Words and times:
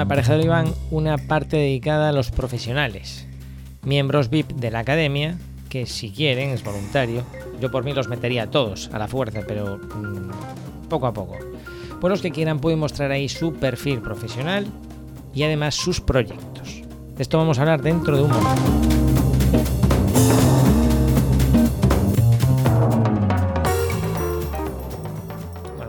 Aparejador 0.00 0.42
Iván 0.42 0.74
una 0.90 1.18
parte 1.18 1.58
dedicada 1.58 2.08
a 2.08 2.12
los 2.12 2.30
profesionales, 2.30 3.26
miembros 3.82 4.30
VIP 4.30 4.52
de 4.52 4.70
la 4.70 4.78
academia, 4.78 5.36
que 5.68 5.84
si 5.84 6.10
quieren, 6.10 6.50
es 6.50 6.64
voluntario, 6.64 7.22
yo 7.60 7.70
por 7.70 7.84
mí 7.84 7.92
los 7.92 8.08
metería 8.08 8.44
a 8.44 8.50
todos 8.50 8.88
a 8.94 8.98
la 8.98 9.08
fuerza, 9.08 9.42
pero 9.46 9.76
mmm, 9.76 10.88
poco 10.88 11.06
a 11.06 11.12
poco. 11.12 11.36
Por 12.00 12.10
los 12.10 12.22
que 12.22 12.30
quieran 12.30 12.60
pueden 12.60 12.78
mostrar 12.78 13.10
ahí 13.10 13.28
su 13.28 13.52
perfil 13.52 14.00
profesional 14.00 14.66
y 15.34 15.42
además 15.42 15.74
sus 15.74 16.00
proyectos. 16.00 16.82
De 17.14 17.22
esto 17.22 17.36
vamos 17.36 17.58
a 17.58 17.62
hablar 17.62 17.82
dentro 17.82 18.16
de 18.16 18.22
un 18.22 18.30
momento. 18.30 18.62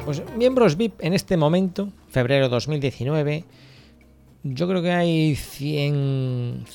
Pues 0.04 0.21
miembros 0.36 0.75
VIP 0.75 1.00
en 1.00 1.14
este 1.14 1.37
momento, 1.37 1.87
febrero 2.09 2.50
2019, 2.50 3.46
yo 4.43 4.68
creo 4.68 4.81
que 4.81 4.91
hay 4.91 5.36
100, 5.36 6.65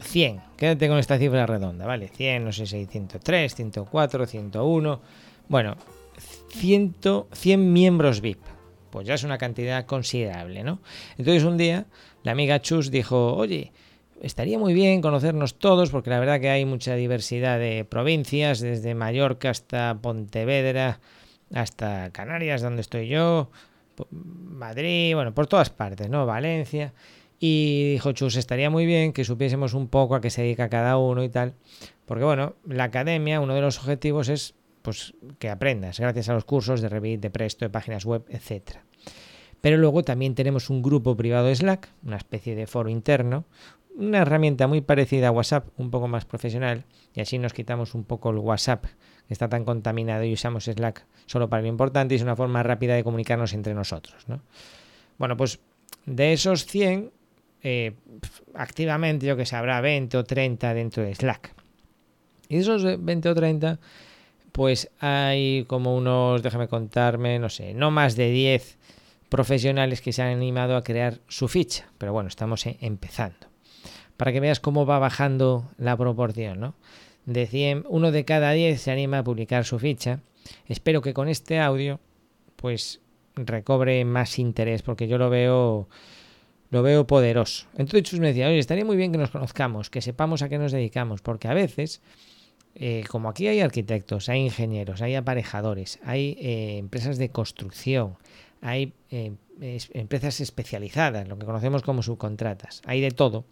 100, 0.00 0.40
quédate 0.56 0.88
con 0.88 0.98
esta 0.98 1.18
cifra 1.18 1.46
redonda, 1.46 1.86
¿vale? 1.86 2.08
100, 2.08 2.44
no 2.44 2.52
sé 2.52 2.66
si 2.66 2.76
hay 2.76 2.86
103, 2.86 3.54
104, 3.54 4.26
101, 4.26 5.00
bueno, 5.48 5.76
100, 6.50 6.94
100 7.32 7.72
miembros 7.72 8.20
VIP, 8.20 8.40
pues 8.90 9.06
ya 9.06 9.14
es 9.14 9.24
una 9.24 9.38
cantidad 9.38 9.84
considerable, 9.86 10.62
¿no? 10.64 10.80
Entonces 11.18 11.44
un 11.44 11.56
día 11.56 11.86
la 12.22 12.32
amiga 12.32 12.60
Chus 12.60 12.90
dijo, 12.90 13.34
oye, 13.34 13.72
estaría 14.20 14.58
muy 14.58 14.74
bien 14.74 15.02
conocernos 15.02 15.58
todos, 15.58 15.90
porque 15.90 16.10
la 16.10 16.20
verdad 16.20 16.40
que 16.40 16.50
hay 16.50 16.64
mucha 16.64 16.94
diversidad 16.94 17.58
de 17.58 17.84
provincias, 17.84 18.60
desde 18.60 18.94
Mallorca 18.94 19.50
hasta 19.50 19.98
Pontevedra, 20.00 21.00
hasta 21.52 22.10
Canarias, 22.12 22.62
donde 22.62 22.82
estoy 22.82 23.08
yo, 23.08 23.50
Madrid, 24.10 25.14
bueno, 25.14 25.34
por 25.34 25.46
todas 25.46 25.70
partes, 25.70 26.08
¿no? 26.08 26.26
Valencia. 26.26 26.92
Y 27.38 27.92
dijo 27.92 28.12
Chus, 28.12 28.36
estaría 28.36 28.70
muy 28.70 28.86
bien 28.86 29.12
que 29.12 29.24
supiésemos 29.24 29.74
un 29.74 29.88
poco 29.88 30.14
a 30.14 30.20
qué 30.20 30.30
se 30.30 30.42
dedica 30.42 30.68
cada 30.68 30.96
uno 30.96 31.24
y 31.24 31.28
tal. 31.28 31.54
Porque 32.06 32.24
bueno, 32.24 32.54
la 32.66 32.84
academia, 32.84 33.40
uno 33.40 33.54
de 33.54 33.60
los 33.60 33.78
objetivos 33.78 34.28
es 34.28 34.54
pues 34.82 35.14
que 35.38 35.48
aprendas 35.48 35.98
gracias 35.98 36.28
a 36.28 36.34
los 36.34 36.44
cursos 36.44 36.80
de 36.80 36.88
Revit, 36.88 37.20
de 37.20 37.30
Presto, 37.30 37.64
de 37.64 37.70
páginas 37.70 38.04
web, 38.04 38.24
etc. 38.28 38.78
Pero 39.60 39.76
luego 39.76 40.02
también 40.02 40.34
tenemos 40.34 40.70
un 40.70 40.82
grupo 40.82 41.16
privado 41.16 41.46
de 41.46 41.56
Slack, 41.56 41.88
una 42.04 42.16
especie 42.16 42.54
de 42.54 42.66
foro 42.66 42.90
interno, 42.90 43.44
una 43.96 44.18
herramienta 44.18 44.66
muy 44.66 44.80
parecida 44.80 45.28
a 45.28 45.30
WhatsApp, 45.30 45.68
un 45.76 45.90
poco 45.90 46.08
más 46.08 46.24
profesional, 46.24 46.84
y 47.14 47.20
así 47.20 47.38
nos 47.38 47.52
quitamos 47.52 47.94
un 47.94 48.04
poco 48.04 48.30
el 48.30 48.38
WhatsApp 48.38 48.86
está 49.28 49.48
tan 49.48 49.64
contaminado 49.64 50.24
y 50.24 50.32
usamos 50.32 50.64
Slack 50.64 51.04
solo 51.26 51.48
para 51.48 51.62
lo 51.62 51.68
importante 51.68 52.14
y 52.14 52.16
es 52.16 52.22
una 52.22 52.36
forma 52.36 52.62
rápida 52.62 52.94
de 52.94 53.04
comunicarnos 53.04 53.52
entre 53.54 53.74
nosotros. 53.74 54.28
¿no? 54.28 54.40
Bueno, 55.18 55.36
pues 55.36 55.60
de 56.06 56.32
esos 56.32 56.66
100, 56.66 57.10
eh, 57.62 57.94
activamente 58.54 59.26
yo 59.26 59.36
que 59.36 59.46
sé, 59.46 59.56
habrá 59.56 59.80
20 59.80 60.16
o 60.18 60.24
30 60.24 60.74
dentro 60.74 61.02
de 61.02 61.14
Slack. 61.14 61.54
Y 62.48 62.56
de 62.56 62.60
esos 62.60 62.82
20 63.02 63.28
o 63.28 63.34
30, 63.34 63.78
pues 64.52 64.90
hay 65.00 65.64
como 65.66 65.96
unos, 65.96 66.42
déjame 66.42 66.68
contarme, 66.68 67.38
no 67.38 67.48
sé, 67.48 67.72
no 67.74 67.90
más 67.90 68.16
de 68.16 68.30
10 68.30 68.78
profesionales 69.28 70.02
que 70.02 70.12
se 70.12 70.22
han 70.22 70.28
animado 70.28 70.76
a 70.76 70.82
crear 70.82 71.20
su 71.28 71.48
ficha. 71.48 71.88
Pero 71.96 72.12
bueno, 72.12 72.28
estamos 72.28 72.66
eh, 72.66 72.76
empezando. 72.80 73.46
Para 74.18 74.32
que 74.32 74.40
veas 74.40 74.60
cómo 74.60 74.84
va 74.84 74.98
bajando 74.98 75.70
la 75.78 75.96
proporción, 75.96 76.60
¿no? 76.60 76.74
De 77.26 77.46
100, 77.46 77.84
uno 77.88 78.10
de 78.10 78.24
cada 78.24 78.52
10 78.52 78.80
se 78.80 78.90
anima 78.90 79.18
a 79.18 79.24
publicar 79.24 79.64
su 79.64 79.78
ficha 79.78 80.20
Espero 80.66 81.02
que 81.02 81.14
con 81.14 81.28
este 81.28 81.60
audio 81.60 82.00
pues 82.56 83.00
recobre 83.34 84.04
más 84.04 84.38
interés 84.38 84.82
porque 84.82 85.08
yo 85.08 85.18
lo 85.18 85.30
veo 85.30 85.88
lo 86.70 86.82
veo 86.82 87.06
poderoso. 87.06 87.66
Entonces 87.76 88.18
me 88.18 88.28
decía, 88.28 88.48
oye, 88.48 88.58
estaría 88.58 88.84
muy 88.84 88.96
bien 88.96 89.12
que 89.12 89.18
nos 89.18 89.30
conozcamos, 89.30 89.90
que 89.90 90.00
sepamos 90.00 90.40
a 90.40 90.48
qué 90.48 90.56
nos 90.56 90.72
dedicamos, 90.72 91.20
porque 91.20 91.46
a 91.48 91.52
veces, 91.52 92.00
eh, 92.74 93.04
como 93.10 93.28
aquí 93.28 93.46
hay 93.46 93.60
arquitectos, 93.60 94.30
hay 94.30 94.40
ingenieros, 94.40 95.02
hay 95.02 95.14
aparejadores, 95.14 95.98
hay 96.02 96.38
eh, 96.40 96.78
empresas 96.78 97.18
de 97.18 97.28
construcción, 97.28 98.16
hay 98.62 98.94
eh, 99.10 99.34
empresas 99.92 100.40
especializadas, 100.40 101.28
lo 101.28 101.38
que 101.38 101.44
conocemos 101.44 101.82
como 101.82 102.02
subcontratas, 102.02 102.80
hay 102.86 103.02
de 103.02 103.10
todo, 103.10 103.44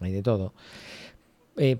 hay 0.00 0.12
de 0.12 0.22
todo, 0.22 0.54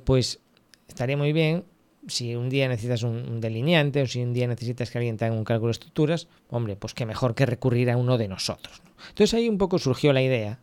pues 0.04 0.40
estaría 0.88 1.16
muy 1.16 1.32
bien 1.32 1.64
si 2.08 2.36
un 2.36 2.48
día 2.48 2.68
necesitas 2.68 3.02
un, 3.02 3.40
delineante 3.40 4.02
o 4.02 4.06
si 4.06 4.22
un 4.22 4.32
día 4.32 4.46
necesitas 4.46 4.90
que 4.90 4.98
alguien 4.98 5.16
te 5.16 5.30
un 5.30 5.44
cálculo 5.44 5.68
de 5.68 5.72
estructuras, 5.72 6.28
hombre, 6.48 6.76
pues 6.76 6.94
qué 6.94 7.06
mejor 7.06 7.34
que 7.34 7.46
recurrir 7.46 7.90
a 7.90 7.96
uno 7.96 8.18
de 8.18 8.28
nosotros. 8.28 8.82
Entonces 9.08 9.34
ahí 9.34 9.48
un 9.48 9.58
poco 9.58 9.78
surgió 9.78 10.12
la 10.12 10.22
idea. 10.22 10.60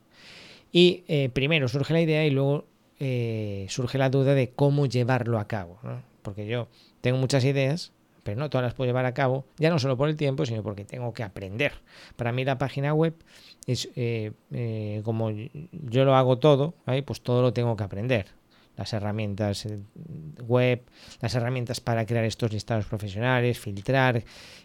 Y 0.72 1.03
eh, 1.07 1.29
primero 1.31 1.67
surge 1.67 1.94
la 1.94 2.01
idea 2.01 2.25
y 2.25 2.31
luego 2.31 2.66
eh, 3.00 3.67
surge 3.69 3.97
la 3.97 4.09
duda 4.09 4.33
de 4.33 4.51
cómo 4.51 4.85
llevarlo 4.85 5.39
a 5.39 5.47
cabo. 5.47 5.79
Porque 6.22 6.47
yo 6.47 6.67
tengo 7.01 7.17
muchas 7.17 7.44
ideas, 7.44 7.91
pero 8.23 8.39
no 8.39 8.50
todas 8.50 8.63
las 8.63 8.73
puedo 8.73 8.88
llevar 8.88 9.06
a 9.06 9.13
cabo, 9.13 9.45
ya 9.57 9.69
no 9.69 9.78
solo 9.78 9.97
por 9.97 10.09
el 10.09 10.16
tiempo, 10.16 10.45
sino 10.45 10.63
porque 10.63 10.85
tengo 10.85 11.13
que 11.13 11.23
aprender. 11.23 11.73
Para 12.16 12.31
mí 12.31 12.45
la 12.45 12.57
página 12.57 12.94
web 12.94 13.13
es 13.67 13.89
eh, 13.95 14.31
como 15.03 15.29
yo 15.29 16.06
lo 16.06 16.16
hago 16.16 16.39
todo, 16.39 16.73
pues 17.06 17.22
todo 17.22 17.41
lo 17.41 17.53
tengo 17.53 17.75
que 17.75 17.83
aprender 17.83 18.28
las 18.75 18.94
herramientas 18.94 19.66
eh, 19.66 19.79
web, 20.45 20.84
las 21.22 21.35
herramientas 21.35 21.79
para 21.79 22.06
crear 22.06 22.25
estos 22.25 22.51
listados 22.51 22.85
profesionales, 22.85 23.59
filtrar, 23.59 24.23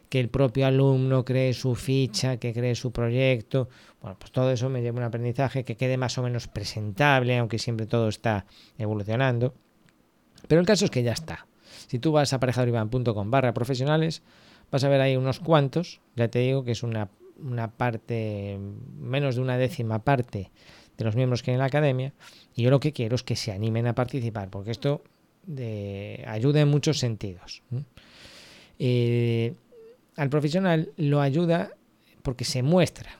que 0.08 0.20
el 0.20 0.28
propio 0.28 0.66
alumno 0.66 1.24
cree 1.24 1.52
su 1.52 1.74
ficha, 1.74 2.38
que 2.38 2.52
cree 2.52 2.74
su 2.74 2.92
proyecto. 2.92 3.68
Bueno, 4.00 4.16
pues 4.18 4.32
todo 4.32 4.50
eso 4.50 4.68
me 4.68 4.80
lleva 4.80 4.98
un 4.98 5.04
aprendizaje 5.04 5.64
que 5.64 5.76
quede 5.76 5.96
más 5.96 6.16
o 6.18 6.22
menos 6.22 6.48
presentable, 6.48 7.36
aunque 7.36 7.58
siempre 7.58 7.86
todo 7.86 8.08
está 8.08 8.46
evolucionando. 8.78 9.54
Pero 10.46 10.60
el 10.60 10.66
caso 10.66 10.84
es 10.84 10.90
que 10.90 11.02
ya 11.02 11.12
está. 11.12 11.46
Si 11.86 11.98
tú 11.98 12.12
vas 12.12 12.32
a 12.32 12.36
aparejadorivan.com 12.36 13.30
barra 13.30 13.52
profesionales, 13.52 14.22
vas 14.70 14.84
a 14.84 14.88
ver 14.88 15.00
ahí 15.00 15.16
unos 15.16 15.40
cuantos, 15.40 16.00
ya 16.16 16.28
te 16.28 16.38
digo 16.38 16.64
que 16.64 16.72
es 16.72 16.82
una, 16.82 17.10
una 17.42 17.70
parte, 17.70 18.58
menos 18.98 19.36
de 19.36 19.42
una 19.42 19.58
décima 19.58 20.04
parte 20.04 20.50
de 20.98 21.04
los 21.04 21.16
miembros 21.16 21.42
que 21.42 21.52
hay 21.52 21.54
en 21.54 21.60
la 21.60 21.66
academia 21.66 22.12
y 22.54 22.62
yo 22.62 22.70
lo 22.70 22.80
que 22.80 22.92
quiero 22.92 23.14
es 23.14 23.22
que 23.22 23.36
se 23.36 23.52
animen 23.52 23.86
a 23.86 23.94
participar 23.94 24.50
porque 24.50 24.72
esto 24.72 25.02
ayuda 26.26 26.60
en 26.60 26.68
muchos 26.68 26.98
sentidos. 26.98 27.62
Eh, 28.78 29.54
al 30.16 30.28
profesional 30.28 30.90
lo 30.96 31.20
ayuda 31.20 31.70
porque 32.22 32.44
se 32.44 32.62
muestra. 32.62 33.12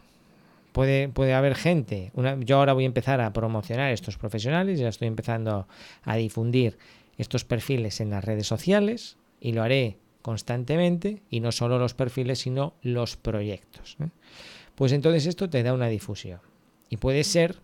Puede, 0.72 1.08
puede 1.08 1.32
haber 1.32 1.54
gente. 1.54 2.12
yo 2.40 2.58
ahora 2.58 2.72
voy 2.72 2.84
a 2.84 2.86
empezar 2.86 3.20
a 3.20 3.32
promocionar 3.32 3.92
estos 3.92 4.18
profesionales, 4.18 4.78
ya 4.78 4.88
estoy 4.88 5.08
empezando 5.08 5.66
a 6.02 6.16
difundir 6.16 6.76
estos 7.16 7.44
perfiles 7.44 8.00
en 8.00 8.10
las 8.10 8.24
redes 8.24 8.46
sociales 8.46 9.16
y 9.40 9.52
lo 9.52 9.62
haré 9.62 9.96
constantemente 10.22 11.22
y 11.30 11.40
no 11.40 11.52
solo 11.52 11.78
los 11.78 11.94
perfiles 11.94 12.40
sino 12.40 12.74
los 12.82 13.16
proyectos. 13.16 13.96
Pues 14.74 14.92
entonces 14.92 15.26
esto 15.26 15.48
te 15.48 15.62
da 15.62 15.72
una 15.72 15.88
difusión 15.88 16.40
y 16.90 16.98
puede 16.98 17.24
ser 17.24 17.56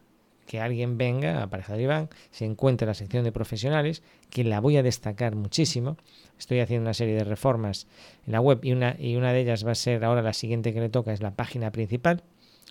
que 0.47 0.61
alguien 0.61 0.99
venga 0.99 1.43
a 1.43 1.49
Pareja 1.49 1.79
Iván, 1.79 2.09
se 2.31 2.45
encuentre 2.45 2.87
la 2.87 2.95
sección 2.95 3.25
de 3.25 3.33
profesionales, 3.33 4.03
que 4.31 4.45
la 4.45 4.61
voy 4.61 4.77
a 4.77 4.83
destacar 4.83 5.35
muchísimo. 5.35 5.97
Estoy 6.39 6.61
haciendo 6.61 6.83
una 6.83 6.95
serie 6.95 7.15
de 7.15 7.25
reformas 7.25 7.87
en 8.27 8.33
la 8.33 8.41
web 8.41 8.61
y 8.63 8.73
una, 8.73 8.97
y 8.99 9.17
una 9.17 9.33
de 9.33 9.41
ellas 9.41 9.67
va 9.67 9.73
a 9.73 9.77
ser 9.77 10.05
ahora 10.05 10.23
la 10.23 10.33
siguiente 10.33 10.73
que 10.73 10.81
le 10.81 10.89
toca, 10.89 11.13
es 11.13 11.23
la 11.23 11.35
página 11.35 11.71
principal. 11.71 12.23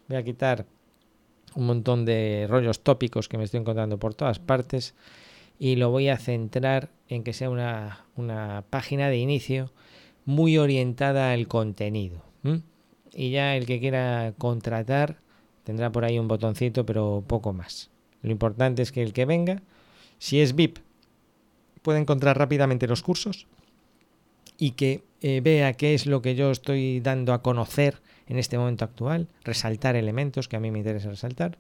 Voy 0.07 0.17
a 0.17 0.23
quitar 0.23 0.65
un 1.55 1.65
montón 1.65 2.05
de 2.05 2.47
rollos 2.49 2.81
tópicos 2.81 3.29
que 3.29 3.37
me 3.37 3.43
estoy 3.43 3.59
encontrando 3.59 3.97
por 3.97 4.15
todas 4.15 4.39
partes 4.39 4.95
y 5.59 5.75
lo 5.75 5.91
voy 5.91 6.09
a 6.09 6.17
centrar 6.17 6.89
en 7.07 7.23
que 7.23 7.33
sea 7.33 7.49
una, 7.49 8.05
una 8.15 8.63
página 8.69 9.09
de 9.09 9.17
inicio 9.17 9.71
muy 10.25 10.57
orientada 10.57 11.31
al 11.31 11.47
contenido. 11.47 12.21
Y 13.15 13.29
ya 13.29 13.55
el 13.55 13.67
que 13.67 13.79
quiera 13.79 14.33
contratar 14.37 15.17
Tendrá 15.63 15.91
por 15.91 16.05
ahí 16.05 16.19
un 16.19 16.27
botoncito, 16.27 16.85
pero 16.85 17.23
poco 17.25 17.53
más. 17.53 17.89
Lo 18.21 18.31
importante 18.31 18.81
es 18.81 18.91
que 18.91 19.01
el 19.01 19.13
que 19.13 19.25
venga, 19.25 19.61
si 20.17 20.41
es 20.41 20.55
VIP, 20.55 20.79
pueda 21.81 21.99
encontrar 21.99 22.37
rápidamente 22.37 22.87
los 22.87 23.01
cursos 23.01 23.47
y 24.57 24.71
que 24.71 25.03
eh, 25.21 25.41
vea 25.41 25.73
qué 25.73 25.93
es 25.93 26.05
lo 26.05 26.21
que 26.21 26.35
yo 26.35 26.51
estoy 26.51 26.99
dando 26.99 27.33
a 27.33 27.41
conocer 27.41 28.01
en 28.27 28.37
este 28.37 28.57
momento 28.57 28.85
actual, 28.85 29.27
resaltar 29.43 29.95
elementos 29.95 30.47
que 30.47 30.55
a 30.55 30.59
mí 30.59 30.71
me 30.71 30.79
interesa 30.79 31.09
resaltar. 31.09 31.57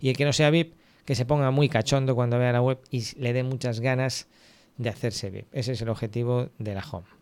Y 0.00 0.08
el 0.08 0.16
que 0.16 0.24
no 0.24 0.32
sea 0.32 0.50
VIP, 0.50 0.74
que 1.04 1.14
se 1.14 1.26
ponga 1.26 1.50
muy 1.50 1.68
cachondo 1.68 2.14
cuando 2.14 2.38
vea 2.38 2.52
la 2.52 2.62
web 2.62 2.78
y 2.90 3.04
le 3.18 3.32
dé 3.32 3.42
muchas 3.42 3.80
ganas 3.80 4.26
de 4.76 4.88
hacerse 4.88 5.30
VIP. 5.30 5.46
Ese 5.52 5.72
es 5.72 5.82
el 5.82 5.88
objetivo 5.88 6.48
de 6.58 6.74
la 6.74 6.84
home. 6.90 7.15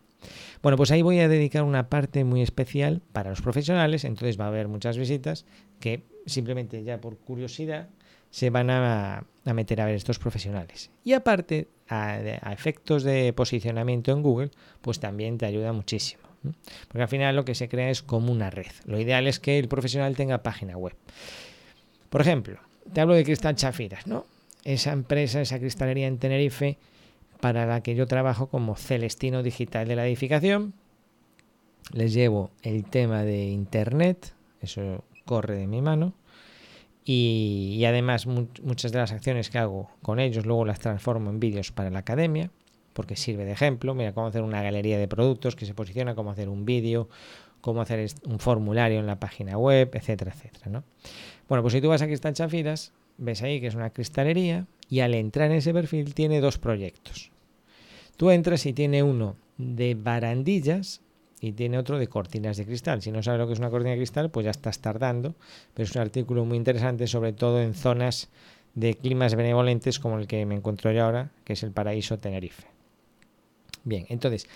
Bueno, 0.61 0.77
pues 0.77 0.91
ahí 0.91 1.01
voy 1.01 1.19
a 1.19 1.27
dedicar 1.27 1.63
una 1.63 1.89
parte 1.89 2.23
muy 2.23 2.41
especial 2.41 3.01
para 3.13 3.29
los 3.29 3.41
profesionales, 3.41 4.03
entonces 4.03 4.39
va 4.39 4.45
a 4.45 4.47
haber 4.49 4.67
muchas 4.67 4.97
visitas 4.97 5.45
que 5.79 6.03
simplemente 6.25 6.83
ya 6.83 6.99
por 6.99 7.17
curiosidad 7.17 7.89
se 8.35 8.49
van 8.49 8.69
a, 8.69 9.23
meter 9.45 9.79
a 9.79 9.85
ver 9.85 9.95
estos 9.95 10.19
profesionales. 10.19 10.91
Y 11.05 11.13
aparte, 11.13 11.69
a, 11.87 12.19
efectos 12.51 13.03
de 13.03 13.31
posicionamiento 13.31 14.11
en 14.11 14.21
Google, 14.21 14.51
pues 14.81 14.99
también 14.99 15.37
te 15.37 15.45
ayuda 15.45 15.71
muchísimo. 15.71 16.23
Porque 16.89 17.01
al 17.01 17.07
final 17.07 17.35
lo 17.35 17.45
que 17.45 17.55
se 17.55 17.69
crea 17.69 17.89
es 17.89 18.01
como 18.03 18.31
una 18.31 18.49
red. 18.49 18.71
Lo 18.85 18.99
ideal 18.99 19.27
es 19.27 19.39
que 19.39 19.57
el 19.57 19.69
profesional 19.69 20.17
tenga 20.17 20.43
página 20.43 20.75
web. 20.75 20.95
Por 22.09 22.19
ejemplo, 22.19 22.59
te 22.91 22.99
hablo 22.99 23.13
de 23.13 23.23
Cristal 23.23 23.55
Chafiras, 23.55 24.05
¿no? 24.05 24.25
Esa 24.63 24.91
empresa, 24.91 25.39
esa 25.39 25.59
cristalería 25.59 26.07
en 26.07 26.17
Tenerife, 26.17 26.77
para 27.45 27.67
la 27.67 27.81
que 27.81 27.93
yo 27.93 28.07
trabajo 28.07 28.47
como 28.47 28.75
Celestino 28.75 29.43
Digital 29.43 29.87
de 29.87 29.95
la 29.95 30.07
Edificación. 30.07 30.73
Les 31.91 32.11
llevo 32.11 32.49
el 32.63 32.85
tema 32.85 33.21
de 33.21 33.45
Internet, 33.49 34.33
eso 34.61 35.03
corre 35.25 35.55
de 35.55 35.67
mi 35.67 35.79
mano. 35.79 36.15
Y, 37.05 37.83
además 37.87 38.25
muchas 38.25 38.91
de 38.91 38.97
las 38.97 39.11
acciones 39.11 39.51
que 39.51 39.59
hago 39.59 39.91
con 40.01 40.19
ellos 40.19 40.47
luego 40.47 40.65
las 40.65 40.79
transformo 40.79 41.29
en 41.29 41.39
vídeos 41.39 41.71
para 41.71 41.91
la 41.91 41.99
academia, 41.99 42.49
porque 42.93 43.15
sirve 43.15 43.45
de 43.45 43.51
ejemplo. 43.51 43.93
Mira 43.93 44.11
cómo 44.13 44.25
hacer 44.25 44.41
una 44.41 44.63
galería 44.63 44.97
de 44.97 45.07
productos 45.07 45.55
que 45.55 45.67
se 45.67 45.75
posiciona, 45.75 46.15
cómo 46.15 46.31
hacer 46.31 46.49
un 46.49 46.65
vídeo, 46.65 47.09
cómo 47.61 47.79
hacer 47.79 48.07
un 48.25 48.39
formulario 48.39 48.99
en 48.99 49.05
la 49.05 49.19
página 49.19 49.55
web, 49.55 49.91
etcétera, 49.93 50.33
etcétera. 50.33 50.71
¿no? 50.71 50.83
Bueno, 51.47 51.61
pues 51.61 51.73
si 51.73 51.81
tú 51.81 51.89
vas 51.89 52.01
aquí 52.01 52.09
Cristal 52.09 52.33
Chafiras, 52.33 52.91
ves 53.19 53.43
ahí 53.43 53.61
que 53.61 53.67
es 53.67 53.75
una 53.75 53.91
cristalería 53.91 54.65
y 54.89 55.01
al 55.01 55.13
entrar 55.13 55.51
en 55.51 55.57
ese 55.57 55.73
perfil 55.73 56.15
tiene 56.15 56.41
dos 56.41 56.57
proyectos. 56.57 57.34
Tú 58.17 58.31
entras 58.31 58.65
y 58.65 58.73
tiene 58.73 59.03
uno 59.03 59.35
de 59.57 59.95
barandillas 59.95 61.01
y 61.41 61.51
tiene 61.51 61.77
otro 61.77 61.99
de 61.99 62.07
cortinas 62.07 62.57
de 62.57 62.65
cristal. 62.65 63.01
Si 63.01 63.11
no 63.11 63.21
sabes 63.21 63.39
lo 63.39 63.47
que 63.47 63.53
es 63.53 63.59
una 63.59 63.69
cortina 63.69 63.91
de 63.91 63.97
cristal, 63.97 64.31
pues 64.31 64.45
ya 64.45 64.51
estás 64.51 64.79
tardando, 64.79 65.35
pero 65.73 65.85
es 65.85 65.95
un 65.95 66.01
artículo 66.01 66.45
muy 66.45 66.57
interesante, 66.57 67.07
sobre 67.07 67.33
todo 67.33 67.61
en 67.61 67.73
zonas 67.73 68.29
de 68.73 68.95
climas 68.95 69.35
benevolentes 69.35 69.99
como 69.99 70.17
el 70.17 70.27
que 70.27 70.45
me 70.45 70.55
encuentro 70.55 70.91
yo 70.91 71.05
ahora, 71.05 71.31
que 71.43 71.53
es 71.53 71.63
el 71.63 71.71
paraíso 71.71 72.17
Tenerife. 72.17 72.67
Bien, 73.83 74.05
entonces, 74.09 74.47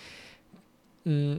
mm, 1.04 1.36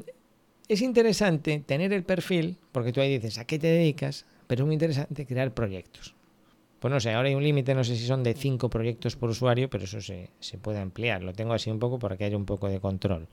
es 0.67 0.81
interesante 0.81 1.61
tener 1.65 1.91
el 1.91 2.03
perfil, 2.03 2.57
porque 2.71 2.93
tú 2.93 3.01
ahí 3.01 3.09
dices, 3.13 3.37
¿a 3.37 3.45
qué 3.45 3.59
te 3.59 3.67
dedicas? 3.67 4.25
Pero 4.47 4.63
es 4.63 4.65
muy 4.65 4.73
interesante 4.73 5.25
crear 5.25 5.53
proyectos. 5.53 6.15
Pues 6.81 6.91
no 6.91 6.99
sé, 6.99 7.13
ahora 7.13 7.29
hay 7.29 7.35
un 7.35 7.43
límite, 7.43 7.75
no 7.75 7.83
sé 7.83 7.95
si 7.95 8.07
son 8.07 8.23
de 8.23 8.33
5 8.33 8.67
proyectos 8.71 9.15
por 9.15 9.29
usuario, 9.29 9.69
pero 9.69 9.83
eso 9.83 10.01
se, 10.01 10.31
se 10.39 10.57
puede 10.57 10.79
ampliar. 10.79 11.21
Lo 11.21 11.31
tengo 11.31 11.53
así 11.53 11.69
un 11.69 11.77
poco 11.77 11.99
para 11.99 12.17
que 12.17 12.25
haya 12.25 12.35
un 12.35 12.47
poco 12.47 12.67
de 12.69 12.79
control. 12.79 13.27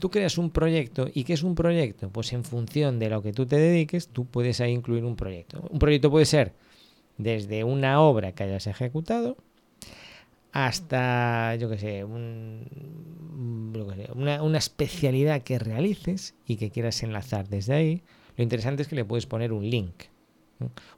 Tú 0.00 0.10
creas 0.10 0.38
un 0.38 0.50
proyecto 0.50 1.06
y 1.14 1.22
¿qué 1.22 1.34
es 1.34 1.44
un 1.44 1.54
proyecto? 1.54 2.10
Pues 2.10 2.32
en 2.32 2.42
función 2.42 2.98
de 2.98 3.10
lo 3.10 3.22
que 3.22 3.32
tú 3.32 3.46
te 3.46 3.58
dediques, 3.58 4.08
tú 4.08 4.24
puedes 4.26 4.60
ahí 4.60 4.72
incluir 4.72 5.04
un 5.04 5.14
proyecto. 5.14 5.64
Un 5.70 5.78
proyecto 5.78 6.10
puede 6.10 6.24
ser 6.24 6.52
desde 7.16 7.62
una 7.62 8.00
obra 8.00 8.32
que 8.32 8.42
hayas 8.42 8.66
ejecutado 8.66 9.36
hasta, 10.50 11.54
yo 11.54 11.70
qué 11.70 11.78
sé, 11.78 12.02
una, 12.02 12.66
una, 14.42 14.58
especialidad 14.58 15.42
que 15.42 15.60
realices 15.60 16.34
y 16.44 16.56
que 16.56 16.72
quieras 16.72 17.00
enlazar 17.04 17.48
desde 17.48 17.74
ahí. 17.74 18.02
Lo 18.36 18.42
interesante 18.42 18.82
es 18.82 18.88
que 18.88 18.96
le 18.96 19.04
puedes 19.04 19.26
poner 19.26 19.52
un 19.52 19.70
link. 19.70 19.94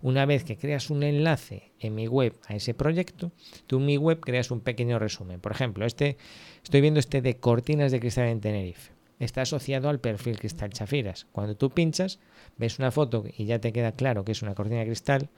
Una 0.03 0.27
vez 0.27 0.45
que 0.45 0.57
creas 0.57 0.91
un 0.91 1.03
enlace 1.03 1.73
en 1.81 1.95
mi 1.95 2.07
web 2.07 2.35
a 2.47 2.55
ese 2.55 2.75
proyecto, 2.75 3.33
tú 3.67 3.79
en 3.79 3.87
mi 3.87 3.97
web 3.97 4.21
creas 4.21 4.51
un 4.51 4.61
pequeño 4.61 4.99
resumen. 4.99 5.41
Por 5.41 5.53
ejemplo, 5.53 5.87
este, 5.87 6.17
estoy 6.63 6.81
viendo 6.81 7.01
este 7.01 7.23
de 7.23 7.37
cortinas 7.37 7.93
de 7.93 8.01
cristal 8.01 8.29
en 8.29 8.41
Tenerife. 8.41 8.93
Está 9.19 9.43
asociado 9.43 9.89
al 9.89 9.99
perfil 9.99 10.39
Cristal 10.39 10.73
Chafiras. 10.73 11.27
Cuando 11.33 11.57
tú 11.57 11.71
pinchas, 11.71 12.19
ves 12.59 12.79
una 12.79 12.91
foto 12.91 13.25
y 13.37 13.47
ya 13.47 13.59
te 13.61 13.73
queda 13.73 13.93
claro 13.93 14.25
que 14.25 14.33
es 14.33 14.43
una 14.43 14.55
cortina 14.55 14.81
de 14.81 14.87
cristal 14.87 15.31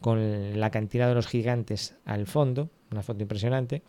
con 0.00 0.60
la 0.60 0.70
cantidad 0.70 1.08
de 1.08 1.14
los 1.14 1.26
gigantes 1.26 1.94
al 2.04 2.26
fondo, 2.26 2.68
una 2.90 3.02
foto 3.02 3.22
impresionante. 3.22 3.82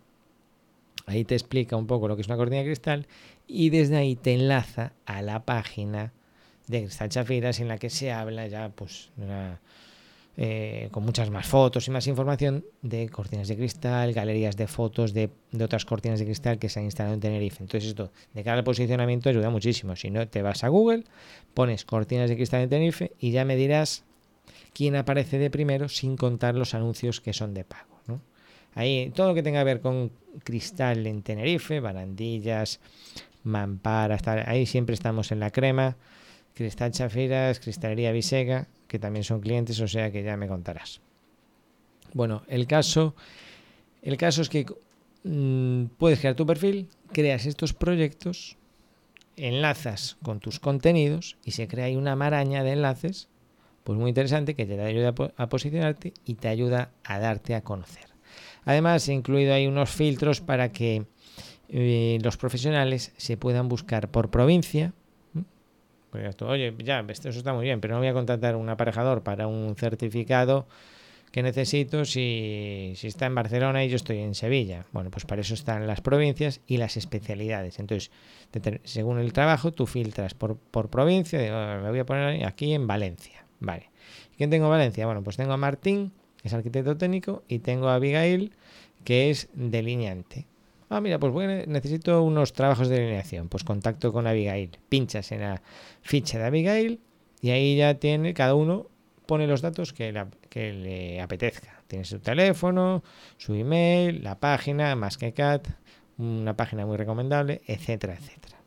Ahí 1.05 1.25
te 1.25 1.35
explica 1.35 1.75
un 1.75 1.87
poco 1.87 2.07
lo 2.07 2.15
que 2.15 2.21
es 2.21 2.27
una 2.27 2.37
cortina 2.37 2.59
de 2.59 2.67
cristal 2.67 3.07
y 3.45 3.69
desde 3.69 3.97
ahí 3.97 4.15
te 4.15 4.33
enlaza 4.33 4.93
a 5.05 5.21
la 5.21 5.43
página 5.43 6.13
de 6.67 6.83
Cristal 6.83 7.09
Chafiras 7.09 7.59
en 7.59 7.67
la 7.67 7.77
que 7.77 7.89
se 7.89 8.11
habla 8.11 8.47
ya 8.47 8.69
pues 8.69 9.09
eh, 10.35 10.89
con 10.91 11.03
muchas 11.03 11.29
más 11.29 11.45
fotos 11.45 11.87
y 11.87 11.91
más 11.91 12.07
información 12.07 12.65
de 12.81 13.07
cortinas 13.09 13.47
de 13.47 13.55
cristal, 13.55 14.13
galerías 14.13 14.57
de 14.57 14.65
fotos 14.65 15.13
de, 15.13 15.29
otras 15.61 15.85
cortinas 15.85 16.17
de 16.17 16.25
cristal 16.25 16.57
que 16.57 16.69
se 16.69 16.79
han 16.79 16.85
instalado 16.85 17.13
en 17.13 17.19
Tenerife. 17.19 17.61
Entonces 17.61 17.89
esto 17.89 18.11
de 18.33 18.43
cara 18.43 18.57
al 18.57 18.63
posicionamiento 18.63 19.29
ayuda 19.29 19.51
muchísimo. 19.51 19.95
Si 19.95 20.09
no, 20.09 20.27
te 20.27 20.41
vas 20.41 20.63
a 20.63 20.69
Google, 20.69 21.03
pones 21.53 21.85
cortinas 21.85 22.29
de 22.29 22.35
cristal 22.35 22.61
en 22.61 22.69
Tenerife 22.69 23.11
y 23.19 23.29
ya 23.29 23.45
me 23.45 23.55
dirás 23.55 24.05
quién 24.73 24.95
aparece 24.95 25.37
de 25.37 25.51
primero 25.51 25.87
sin 25.87 26.17
contar 26.17 26.55
los 26.55 26.73
anuncios 26.73 27.21
que 27.21 27.33
son 27.33 27.53
de 27.53 27.63
pago. 27.63 27.93
Ahí 28.75 29.11
todo 29.13 29.27
lo 29.27 29.33
que 29.35 29.43
tenga 29.43 29.59
que 29.59 29.65
ver 29.65 29.81
con 29.81 30.11
cristal 30.43 31.05
en 31.05 31.21
Tenerife, 31.21 31.79
barandillas, 31.79 32.79
mamparas, 33.43 34.27
ahí 34.47 34.65
siempre 34.65 34.95
estamos 34.95 35.31
en 35.31 35.39
la 35.39 35.51
crema. 35.51 35.95
Cristal 36.53 36.91
Chafiras, 36.91 37.59
Cristalería 37.59 38.11
Visega, 38.11 38.67
que 38.87 38.99
también 38.99 39.23
son 39.23 39.41
clientes, 39.41 39.79
o 39.79 39.87
sea 39.87 40.11
que 40.11 40.23
ya 40.23 40.37
me 40.37 40.47
contarás. 40.47 41.01
Bueno, 42.13 42.43
el 42.47 42.67
caso, 42.67 43.15
el 44.01 44.17
caso 44.17 44.41
es 44.41 44.49
que 44.49 44.65
mm, 45.23 45.85
puedes 45.97 46.19
crear 46.19 46.35
tu 46.35 46.45
perfil, 46.45 46.89
creas 47.11 47.45
estos 47.45 47.73
proyectos, 47.73 48.57
enlazas 49.35 50.17
con 50.21 50.39
tus 50.39 50.59
contenidos 50.59 51.37
y 51.43 51.51
se 51.51 51.67
crea 51.67 51.85
ahí 51.85 51.95
una 51.95 52.15
maraña 52.15 52.63
de 52.63 52.73
enlaces, 52.73 53.29
pues 53.83 53.97
muy 53.97 54.09
interesante, 54.09 54.55
que 54.55 54.65
te 54.65 54.79
ayuda 54.79 55.13
a, 55.37 55.49
posicionarte 55.49 56.13
y 56.23 56.35
te 56.35 56.47
ayuda 56.47 56.91
a 57.03 57.19
darte 57.19 57.55
a 57.55 57.61
conocer. 57.61 58.05
Además, 58.63 59.07
he 59.09 59.13
incluido 59.13 59.53
ahí 59.53 59.67
unos 59.67 59.89
filtros 59.89 60.39
para 60.39 60.71
que 60.71 61.05
eh, 61.67 62.19
los 62.21 62.37
profesionales 62.37 63.11
se 63.17 63.37
puedan 63.37 63.67
buscar 63.67 64.09
por 64.09 64.29
provincia, 64.29 64.93
oye, 66.41 66.73
ya, 66.83 67.05
eso 67.07 67.29
está 67.29 67.53
muy 67.53 67.65
bien, 67.65 67.81
pero 67.81 67.95
no 67.95 67.99
voy 67.99 68.07
a 68.07 68.13
contratar 68.13 68.55
un 68.55 68.69
aparejador 68.69 69.23
para 69.23 69.47
un 69.47 69.75
certificado 69.75 70.67
que 71.33 71.41
necesito 71.41 72.05
si, 72.05 72.93
está 73.01 73.25
en 73.25 73.33
Barcelona 73.33 73.83
y 73.83 73.89
yo 73.89 73.95
estoy 73.95 74.19
en 74.19 74.35
Sevilla. 74.35 74.85
Bueno, 74.91 75.09
pues 75.09 75.25
para 75.25 75.41
eso 75.41 75.55
están 75.55 75.87
las 75.87 75.99
provincias 75.99 76.61
y 76.67 76.77
las 76.77 76.95
especialidades. 76.95 77.79
Entonces, 77.79 78.11
según 78.83 79.17
el 79.17 79.33
trabajo, 79.33 79.71
tú 79.71 79.87
filtras 79.87 80.35
por, 80.35 80.57
provincia, 80.89 81.39
oh, 81.39 81.81
me 81.81 81.89
voy 81.89 81.97
a 81.97 82.05
poner 82.05 82.45
aquí 82.45 82.73
en 82.73 82.85
Valencia. 82.85 83.47
Vale. 83.59 83.89
¿Quién 84.37 84.51
tengo 84.51 84.65
en 84.65 84.71
Valencia? 84.71 85.07
Bueno, 85.07 85.23
pues 85.23 85.35
tengo 85.35 85.53
a 85.53 85.57
Martín, 85.57 86.11
que 86.39 86.49
es 86.49 86.53
arquitecto 86.53 86.97
técnico, 86.97 87.43
y 87.47 87.59
tengo 87.59 87.87
a 87.87 87.95
Abigail, 87.95 88.53
que 89.03 89.31
es 89.31 89.49
delineante. 89.55 90.45
Ah, 90.95 91.01
mira, 91.01 91.17
pues 91.17 91.33
necesito 91.67 92.21
unos 92.21 92.53
trabajos 92.53 92.87
de 92.87 92.97
alineación. 92.97 93.49
Pues 93.49 93.63
contacto 93.63 94.13
con 94.13 94.27
Abigail. 94.27 94.77
Pinchas 94.89 95.31
en 95.31 95.41
la 95.41 95.61
ficha 96.01 96.37
de 96.37 96.45
Abigail 96.45 96.99
y 97.41 97.49
ahí 97.49 97.75
ya 97.75 97.95
tiene, 97.95 98.35
cada 98.35 98.53
uno 98.53 98.91
pone 99.25 99.47
los 99.47 99.63
datos 99.63 99.91
que, 99.91 100.11
le 100.53 101.19
apetezca. 101.19 101.81
Tiene 101.87 102.05
su 102.05 102.19
teléfono, 102.19 103.03
su 103.37 103.55
email, 103.55 104.23
la 104.23 104.39
página, 104.39 104.95
más 104.95 105.17
que 105.17 105.33
cat, 105.33 105.67
una 106.19 106.55
página 106.55 106.85
muy 106.85 106.95
recomendable, 106.95 107.61
etcétera, 107.65 108.13
etcétera. 108.13 108.59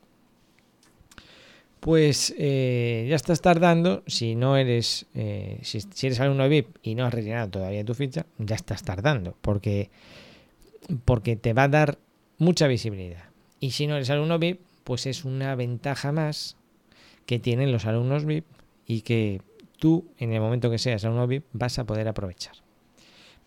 Pues 1.78 2.34
eh, 2.36 3.06
ya 3.08 3.14
estás 3.14 3.40
tardando, 3.40 4.02
si 4.08 4.34
no 4.34 4.56
eres, 4.56 5.06
eh, 5.14 5.60
si, 5.62 5.80
si, 5.80 6.08
eres 6.08 6.18
alumno 6.18 6.48
VIP 6.48 6.78
y 6.82 6.96
no 6.96 7.06
has 7.06 7.14
rellenado 7.14 7.50
todavía 7.50 7.84
tu 7.84 7.94
ficha, 7.94 8.26
ya 8.38 8.56
estás 8.56 8.82
tardando, 8.82 9.36
porque, 9.40 9.90
porque 11.04 11.36
te 11.36 11.52
va 11.52 11.62
a 11.64 11.68
dar 11.68 11.98
mucha 12.38 12.66
visibilidad. 12.66 13.24
Y 13.60 13.70
si 13.70 13.86
no 13.86 13.96
eres 13.96 14.10
alumno 14.10 14.38
VIP, 14.38 14.60
pues 14.84 15.06
es 15.06 15.24
una 15.24 15.54
ventaja 15.54 16.12
más 16.12 16.56
que 17.24 17.38
tienen 17.38 17.72
los 17.72 17.86
alumnos 17.86 18.24
VIP 18.24 18.44
y 18.86 19.00
que 19.00 19.42
tú, 19.78 20.06
en 20.18 20.32
el 20.32 20.40
momento 20.40 20.70
que 20.70 20.78
seas 20.78 21.04
alumno 21.04 21.26
VIP, 21.26 21.44
vas 21.52 21.78
a 21.78 21.84
poder 21.84 22.08
aprovechar. 22.08 22.54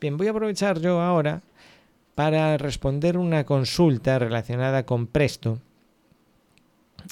Bien, 0.02 0.18
voy 0.18 0.28
a 0.28 0.32
aprovechar 0.32 0.80
yo 0.80 1.02
ahora 1.02 1.42
para 2.16 2.58
responder 2.58 3.18
una 3.18 3.46
consulta 3.46 4.20
relacionada 4.20 4.86
con 4.86 5.08
Presto 5.08 5.60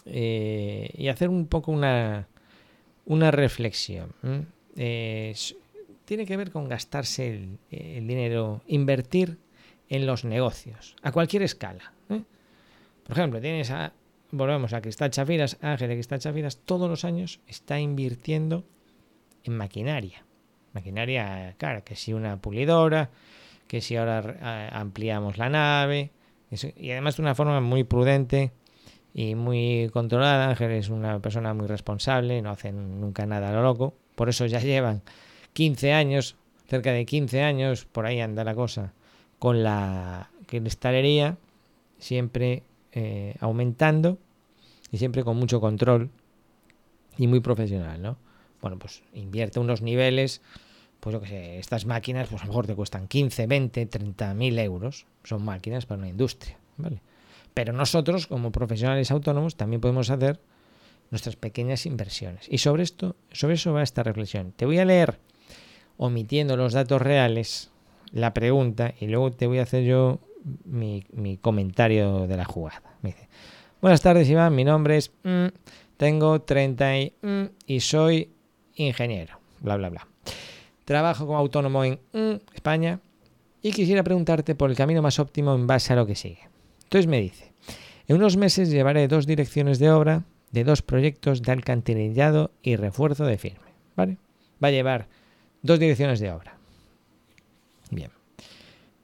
eh, 0.05 0.89
y 0.97 1.07
hacer 1.07 1.29
un 1.29 1.47
poco 1.47 1.71
una, 1.71 2.27
una 3.05 3.31
reflexión. 3.31 4.13
tiene 4.73 6.25
que 6.25 6.37
ver 6.37 6.51
con 6.51 6.67
gastarse 6.67 7.47
el 7.71 8.07
dinero, 8.07 8.61
invertir 8.67 9.37
en 9.89 10.05
los 10.05 10.25
negocios, 10.25 10.95
a 11.01 11.11
cualquier 11.11 11.43
escala. 11.43 11.93
¿eh? 12.09 12.21
Por 13.03 13.17
ejemplo, 13.17 13.39
tienes 13.39 13.71
a, 13.71 13.93
volvemos 14.31 14.73
a 14.73 14.81
Cristal 14.81 15.11
Chafiras, 15.11 15.57
Ángel 15.61 15.89
de 15.89 15.95
Cristal 15.95 16.19
Chafiras, 16.19 16.57
todos 16.57 16.89
los 16.89 17.05
años 17.05 17.39
está 17.47 17.79
invirtiendo 17.79 18.65
en 19.43 19.55
maquinaria. 19.55 20.25
Maquinaria, 20.73 21.55
claro, 21.57 21.83
que 21.83 21.95
si 21.95 22.13
una 22.13 22.37
pulidora, 22.37 23.09
que 23.67 23.81
si 23.81 23.95
ahora 23.95 24.69
ampliamos 24.71 25.37
la 25.37 25.49
nave, 25.49 26.11
y 26.49 26.91
además 26.91 27.17
de 27.17 27.21
una 27.21 27.35
forma 27.35 27.59
muy 27.61 27.83
prudente 27.83 28.51
y 29.13 29.35
muy 29.35 29.89
controlada. 29.91 30.49
Ángel 30.49 30.71
es 30.71 30.89
una 30.89 31.19
persona 31.19 31.53
muy 31.53 31.67
responsable, 31.67 32.41
no 32.41 32.51
hace 32.51 32.71
nunca 32.71 33.25
nada 33.25 33.49
a 33.49 33.51
lo 33.51 33.63
loco, 33.63 33.95
por 34.15 34.29
eso 34.29 34.45
ya 34.45 34.59
llevan 34.59 35.01
15 35.53 35.93
años, 35.93 36.35
cerca 36.67 36.91
de 36.91 37.05
15 37.05 37.41
años, 37.41 37.85
por 37.85 38.05
ahí 38.05 38.21
anda 38.21 38.43
la 38.43 38.55
cosa, 38.55 38.93
con 39.39 39.63
la 39.63 40.29
cristalería 40.45 41.37
siempre 41.99 42.63
eh, 42.91 43.35
aumentando 43.39 44.17
y 44.91 44.97
siempre 44.97 45.23
con 45.23 45.37
mucho 45.37 45.59
control 45.59 46.09
y 47.17 47.27
muy 47.27 47.39
profesional, 47.39 48.01
¿no? 48.01 48.17
Bueno, 48.61 48.77
pues 48.79 49.03
invierte 49.13 49.59
unos 49.59 49.81
niveles 49.81 50.41
pues 50.99 51.13
lo 51.13 51.21
que 51.21 51.27
sé, 51.27 51.59
estas 51.59 51.85
máquinas, 51.85 52.27
pues 52.27 52.41
a 52.41 52.45
lo 52.45 52.49
mejor 52.49 52.67
te 52.67 52.75
cuestan 52.75 53.07
15, 53.07 53.47
20, 53.47 53.85
30 53.85 54.33
mil 54.33 54.57
euros. 54.59 55.05
Son 55.23 55.43
máquinas 55.43 55.85
para 55.85 55.99
una 55.99 56.09
industria, 56.09 56.57
¿vale? 56.77 57.01
Pero 57.53 57.73
nosotros, 57.73 58.27
como 58.27 58.51
profesionales 58.51 59.11
autónomos, 59.11 59.55
también 59.55 59.81
podemos 59.81 60.09
hacer 60.09 60.39
nuestras 61.09 61.35
pequeñas 61.35 61.85
inversiones. 61.85 62.47
Y 62.49 62.57
sobre 62.57 62.83
esto, 62.83 63.15
sobre 63.31 63.55
eso 63.55 63.73
va 63.73 63.83
esta 63.83 64.03
reflexión. 64.03 64.51
Te 64.55 64.65
voy 64.65 64.79
a 64.79 64.85
leer, 64.85 65.19
omitiendo 65.97 66.57
los 66.57 66.73
datos 66.73 67.01
reales, 67.01 67.71
la 68.11 68.33
pregunta 68.33 68.93
y 68.99 69.07
luego 69.07 69.31
te 69.31 69.47
voy 69.47 69.59
a 69.59 69.63
hacer 69.63 69.83
yo 69.83 70.19
mi, 70.65 71.03
comentario 71.41 72.27
de 72.27 72.37
la 72.37 72.45
jugada. 72.45 72.81
Buenas 73.81 74.01
tardes 74.01 74.29
Iván, 74.29 74.55
mi 74.55 74.63
nombre 74.63 74.97
es, 74.97 75.11
mm, 75.23 75.47
tengo 75.97 76.41
30 76.41 76.97
y, 76.97 77.13
mm, 77.21 77.43
y 77.67 77.79
soy 77.79 78.31
ingeniero, 78.75 79.39
bla, 79.59 79.77
bla, 79.77 79.89
bla. 79.89 80.07
Trabajo 80.85 81.25
como 81.25 81.37
autónomo 81.37 81.83
en 81.83 81.99
mm, 82.13 82.35
España 82.55 82.99
y 83.61 83.71
quisiera 83.71 84.03
preguntarte 84.03 84.55
por 84.55 84.69
el 84.69 84.75
camino 84.75 85.01
más 85.01 85.19
óptimo 85.19 85.53
en 85.53 85.67
base 85.67 85.93
a 85.93 85.95
lo 85.95 86.05
que 86.05 86.15
sigue. 86.15 86.47
Entonces 86.83 87.07
me 87.07 87.19
dice, 87.19 87.51
en 88.07 88.15
unos 88.15 88.37
meses 88.37 88.69
llevaré 88.69 89.07
dos 89.07 89.27
direcciones 89.27 89.79
de 89.79 89.91
obra 89.91 90.23
de 90.51 90.63
dos 90.63 90.81
proyectos 90.81 91.41
de 91.41 91.51
alcantarillado 91.51 92.51
y 92.61 92.75
refuerzo 92.75 93.25
de 93.25 93.37
firme. 93.37 93.67
¿Vale? 93.95 94.17
Va 94.63 94.69
a 94.69 94.71
llevar 94.71 95.07
dos 95.61 95.79
direcciones 95.79 96.19
de 96.19 96.31
obra. 96.31 96.56
Bien. 97.91 98.11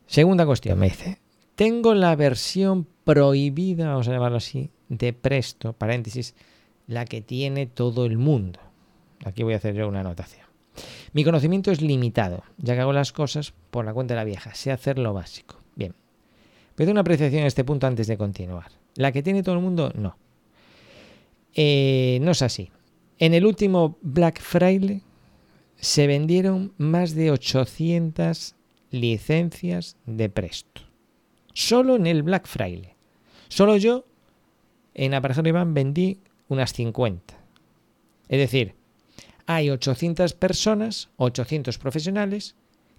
Segunda 0.08 0.46
cuestión, 0.46 0.80
me 0.80 0.90
dice, 0.90 1.20
tengo 1.56 1.94
la 1.94 2.16
versión 2.16 2.88
prohibida, 3.04 3.90
vamos 3.90 4.08
a 4.08 4.12
llamarlo 4.12 4.38
así, 4.38 4.70
de 4.90 5.14
Presto, 5.14 5.74
paréntesis, 5.74 6.36
la 6.88 7.06
que 7.06 7.22
tiene 7.22 7.66
todo 7.68 8.06
el 8.06 8.18
mundo. 8.18 8.60
Aquí 9.26 9.44
voy 9.44 9.54
a 9.54 9.58
hacer 9.58 9.76
yo 9.76 9.88
una 9.88 10.02
anotación. 10.02 10.46
Mi 11.14 11.24
conocimiento 11.24 11.72
es 11.72 11.82
limitado, 11.82 12.44
ya 12.58 12.74
que 12.74 12.82
hago 12.82 12.94
las 12.94 13.12
cosas 13.12 13.54
por 13.72 13.86
la 13.86 13.94
cuenta 13.94 14.14
de 14.14 14.20
la 14.20 14.26
vieja, 14.26 14.54
sé 14.56 14.72
hacer 14.72 14.98
lo 15.00 15.14
básico. 15.14 15.58
Bien. 15.76 15.94
Voy 16.76 16.84
a 16.84 16.84
hacer 16.84 16.92
una 16.92 17.02
apreciación 17.02 17.42
en 17.42 17.48
este 17.48 17.64
punto 17.64 17.88
antes 17.88 18.08
de 18.08 18.18
continuar. 18.18 18.72
La 18.96 19.12
que 19.12 19.24
tiene 19.24 19.44
todo 19.44 19.56
el 19.56 19.62
mundo, 19.62 19.92
no. 19.96 20.18
Eh, 21.54 22.18
no 22.22 22.32
es 22.32 22.42
así. 22.42 22.72
En 23.20 23.34
el 23.34 23.46
último 23.46 23.98
Black 24.02 24.42
Friday 24.42 25.02
se 25.76 26.08
vendieron 26.08 26.74
más 26.78 27.14
de 27.14 27.32
800 27.32 28.56
licencias 28.94 29.98
de 30.06 30.30
Presto. 30.30 30.82
Solo 31.54 31.96
en 31.96 32.06
el 32.06 32.22
Black 32.22 32.46
Friday. 32.46 32.94
Solo 33.48 33.76
yo 33.78 34.06
en 34.94 35.16
Aparejero 35.16 35.50
Iván 35.50 35.74
vendí 35.74 36.20
unas 36.48 36.74
50. 36.74 37.34
Es 38.30 38.38
decir, 38.38 38.76
hay 39.48 39.72
800 39.72 40.34
personas, 40.36 41.10
800 41.18 41.78
profesionales 41.80 42.56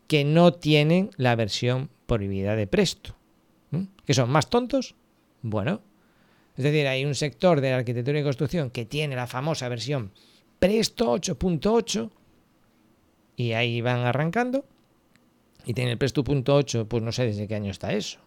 que 0.08 0.24
no 0.24 0.52
tienen 0.52 1.10
la 1.16 1.36
versión 1.36 1.88
prohibida 2.06 2.56
de 2.56 2.66
Presto. 2.66 3.14
¿Que 4.04 4.14
son 4.14 4.30
más 4.30 4.50
tontos? 4.50 4.96
Bueno, 5.42 5.80
es 6.56 6.64
decir, 6.64 6.88
hay 6.88 7.04
un 7.04 7.14
sector 7.14 7.60
de 7.60 7.70
la 7.70 7.76
arquitectura 7.76 8.18
y 8.18 8.24
construcción 8.24 8.70
que 8.70 8.84
tiene 8.84 9.14
la 9.14 9.28
famosa 9.28 9.68
versión 9.68 10.10
Presto 10.58 11.14
8.8 11.14 12.10
y 13.36 13.52
ahí 13.52 13.80
van 13.80 14.00
arrancando. 14.00 14.64
Y 15.66 15.74
tiene 15.74 15.92
el 15.92 15.98
Presto 15.98 16.24
8, 16.26 16.86
pues 16.88 17.02
no 17.02 17.12
sé 17.12 17.26
desde 17.26 17.48
qué 17.48 17.54
año 17.54 17.70
está 17.70 17.92
eso. 17.92 18.18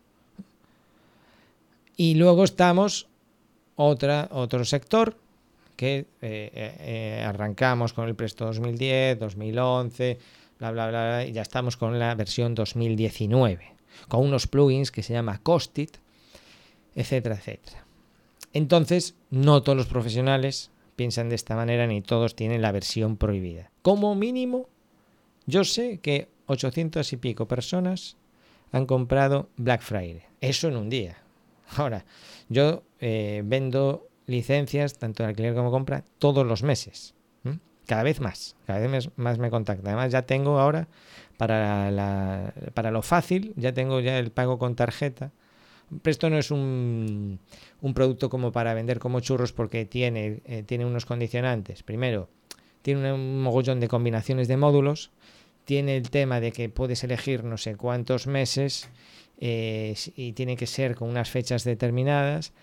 Y 1.96 2.16
luego 2.16 2.44
estamos 2.44 3.08
otra, 3.76 4.28
otro 4.32 4.66
sector 4.66 5.18
que 5.76 6.06
eh, 6.22 6.76
eh, 6.80 7.24
arrancamos 7.26 7.94
con 7.94 8.08
el 8.08 8.16
Presto 8.16 8.46
2010, 8.46 9.20
2011, 9.20 10.18
bla, 10.60 10.72
bla, 10.72 10.88
bla, 10.88 11.26
y 11.26 11.32
ya 11.32 11.44
estamos 11.44 11.78
con 11.78 12.00
la 12.00 12.16
versión 12.16 12.56
2019, 12.56 13.76
con 14.08 14.26
unos 14.26 14.48
plugins 14.48 14.92
que 14.92 15.04
se 15.04 15.14
llama 15.14 15.40
Costit, 15.42 15.98
etcétera, 16.96 17.36
etcétera. 17.36 17.86
Entonces, 18.54 19.14
no 19.30 19.62
todos 19.62 19.78
los 19.78 19.86
profesionales 19.86 20.72
piensan 20.96 21.30
de 21.30 21.36
esta 21.36 21.56
manera 21.56 21.86
ni 21.86 22.02
todos 22.02 22.36
tienen 22.36 22.64
la 22.64 22.72
versión 22.72 23.18
prohibida. 23.18 23.70
Como 23.84 24.16
mínimo, 24.16 24.68
yo 25.46 25.64
sé 25.64 26.00
que 26.00 26.28
800 26.48 27.14
y 27.14 27.18
pico 27.18 27.48
personas 27.48 28.18
han 28.72 28.86
comprado 28.86 29.50
Black 29.56 29.82
Friday. 29.82 30.24
Eso 30.42 30.68
en 30.68 30.78
un 30.78 30.90
día. 30.90 31.18
Ahora, 31.78 32.06
yo 32.50 32.84
eh, 33.00 33.42
vendo 33.46 34.08
licencias, 34.26 34.98
tanto 34.98 35.24
de 35.24 35.30
alquiler 35.30 35.54
como 35.56 35.72
compra, 35.72 36.04
todos 36.20 36.46
los 36.46 36.64
meses. 36.64 37.14
Cada 37.86 38.04
vez 38.04 38.20
más, 38.20 38.58
cada 38.66 38.86
vez 38.86 39.10
más 39.16 39.38
me 39.38 39.50
contacta. 39.50 39.88
Además, 39.88 40.12
ya 40.12 40.24
tengo 40.24 40.60
ahora, 40.60 40.90
para, 41.38 42.54
para 42.74 42.92
lo 42.92 43.02
fácil, 43.02 43.54
ya 43.56 43.74
tengo 43.74 44.02
ya 44.02 44.20
el 44.20 44.30
pago 44.32 44.60
con 44.60 44.76
tarjeta 44.76 45.32
Presto 46.02 46.30
no 46.30 46.38
es 46.38 46.52
un, 46.52 47.40
producto 47.94 48.30
como 48.30 48.52
para 48.52 48.74
vender 48.74 49.00
como 49.00 49.22
churros 49.22 49.54
porque 49.54 49.86
tiene, 49.86 50.42
eh, 50.46 50.64
tiene 50.64 50.86
unos 50.86 51.06
condicionantes. 51.06 51.84
Primero, 51.84 52.30
tiene 52.82 53.14
un 53.14 53.42
mogollón 53.42 53.80
de 53.80 53.88
combinaciones 53.88 54.48
de 54.50 54.58
módulos. 54.58 55.12
Tiene 55.68 55.98
el 55.98 56.10
tema 56.10 56.40
de 56.40 56.54
que 56.54 56.70
puedes 56.70 57.04
elegir 57.04 57.44
no 57.44 57.58
sé 57.58 57.76
cuántos 57.76 58.26
meses 58.26 58.88
eh, 59.38 59.94
y 60.16 60.32
tiene 60.32 60.56
que 60.56 60.66
ser 60.66 60.96
con 60.96 61.10
unas 61.10 61.30
fechas 61.30 61.66
determinadas. 61.66 62.54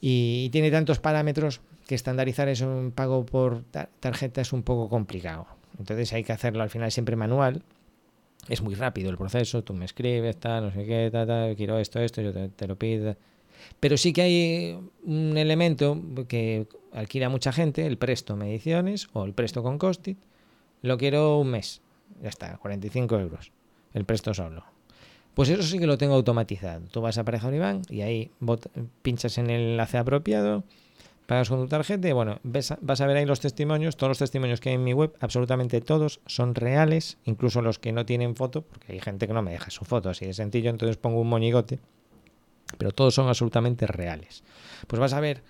Y, 0.00 0.48
tiene 0.50 0.72
tantos 0.72 0.98
parámetros 0.98 1.60
que 1.86 1.94
estandarizar 1.94 2.48
eso 2.48 2.64
en 2.64 2.90
pago 2.90 3.24
por 3.24 3.62
tarjeta 4.00 4.40
es 4.40 4.52
un 4.52 4.64
poco 4.64 4.88
complicado. 4.88 5.46
Entonces 5.78 6.12
hay 6.12 6.24
que 6.24 6.32
hacerlo 6.32 6.64
al 6.64 6.70
final 6.70 6.90
siempre 6.90 7.14
manual 7.14 7.62
es 8.48 8.62
muy 8.62 8.74
rápido 8.74 9.10
el 9.10 9.16
proceso, 9.16 9.62
tú 9.62 9.74
me 9.74 9.84
escribes, 9.84 10.36
tal, 10.38 10.64
no 10.64 10.72
sé 10.72 10.84
qué, 10.84 11.10
tal, 11.12 11.54
quiero 11.56 11.78
esto, 11.78 12.00
esto, 12.00 12.20
yo 12.22 12.32
te, 12.32 12.66
lo 12.66 12.76
pido. 12.76 13.16
Pero 13.78 13.96
sí 13.96 14.12
que 14.12 14.22
hay 14.22 14.78
un 15.04 15.36
elemento 15.36 16.00
que 16.26 16.66
alquila 16.92 17.28
mucha 17.28 17.52
gente, 17.52 17.86
el 17.86 17.98
presto 17.98 18.36
mediciones 18.36 19.08
o 19.12 19.24
el 19.24 19.34
presto 19.34 19.62
con 19.62 19.78
Costit. 19.78 20.18
Lo 20.82 20.96
quiero 20.96 21.38
un 21.38 21.50
mes. 21.50 21.82
Ya 22.20 22.28
está, 22.28 22.56
45 22.58 23.18
euros. 23.18 23.52
El 23.92 24.04
presto 24.04 24.34
solo. 24.34 24.64
Pues 25.34 25.48
eso 25.48 25.62
sí 25.62 25.78
que 25.78 25.86
lo 25.86 25.98
tengo 25.98 26.14
automatizado. 26.14 26.86
Tú 26.90 27.00
vas 27.00 27.18
a 27.18 27.24
Pareja 27.24 27.54
Iván 27.54 27.82
y 27.88 28.02
ahí 28.02 28.30
pinchas 29.02 29.38
en 29.38 29.48
el 29.48 29.60
enlace 29.72 29.98
apropiado, 29.98 30.64
pagas 31.26 31.48
con 31.48 31.60
tu 31.60 31.68
tarjeta 31.68 32.08
y 32.08 32.12
bueno, 32.12 32.40
vas 32.42 33.00
a 33.00 33.06
ver 33.06 33.16
ahí 33.16 33.24
los 33.24 33.38
testimonios, 33.38 33.96
todos 33.96 34.10
los 34.10 34.18
testimonios 34.18 34.60
que 34.60 34.70
hay 34.70 34.74
en 34.74 34.82
mi 34.82 34.92
web, 34.92 35.14
absolutamente 35.20 35.80
todos 35.80 36.20
son 36.26 36.56
reales, 36.56 37.18
incluso 37.24 37.62
los 37.62 37.78
que 37.78 37.92
no 37.92 38.04
tienen 38.04 38.34
foto, 38.34 38.62
porque 38.62 38.92
hay 38.92 39.00
gente 39.00 39.28
que 39.28 39.32
no 39.32 39.40
me 39.40 39.52
deja 39.52 39.70
su 39.70 39.84
foto 39.84 40.10
así 40.10 40.26
de 40.26 40.34
sencillo, 40.34 40.70
entonces 40.70 40.96
pongo 40.96 41.20
un 41.20 41.28
moñigote, 41.28 41.78
pero 42.78 42.90
todos 42.90 43.14
son 43.14 43.28
absolutamente 43.28 43.86
reales. 43.86 44.42
Pues 44.88 44.98
vas 44.98 45.12
a 45.12 45.20
ver 45.20 45.44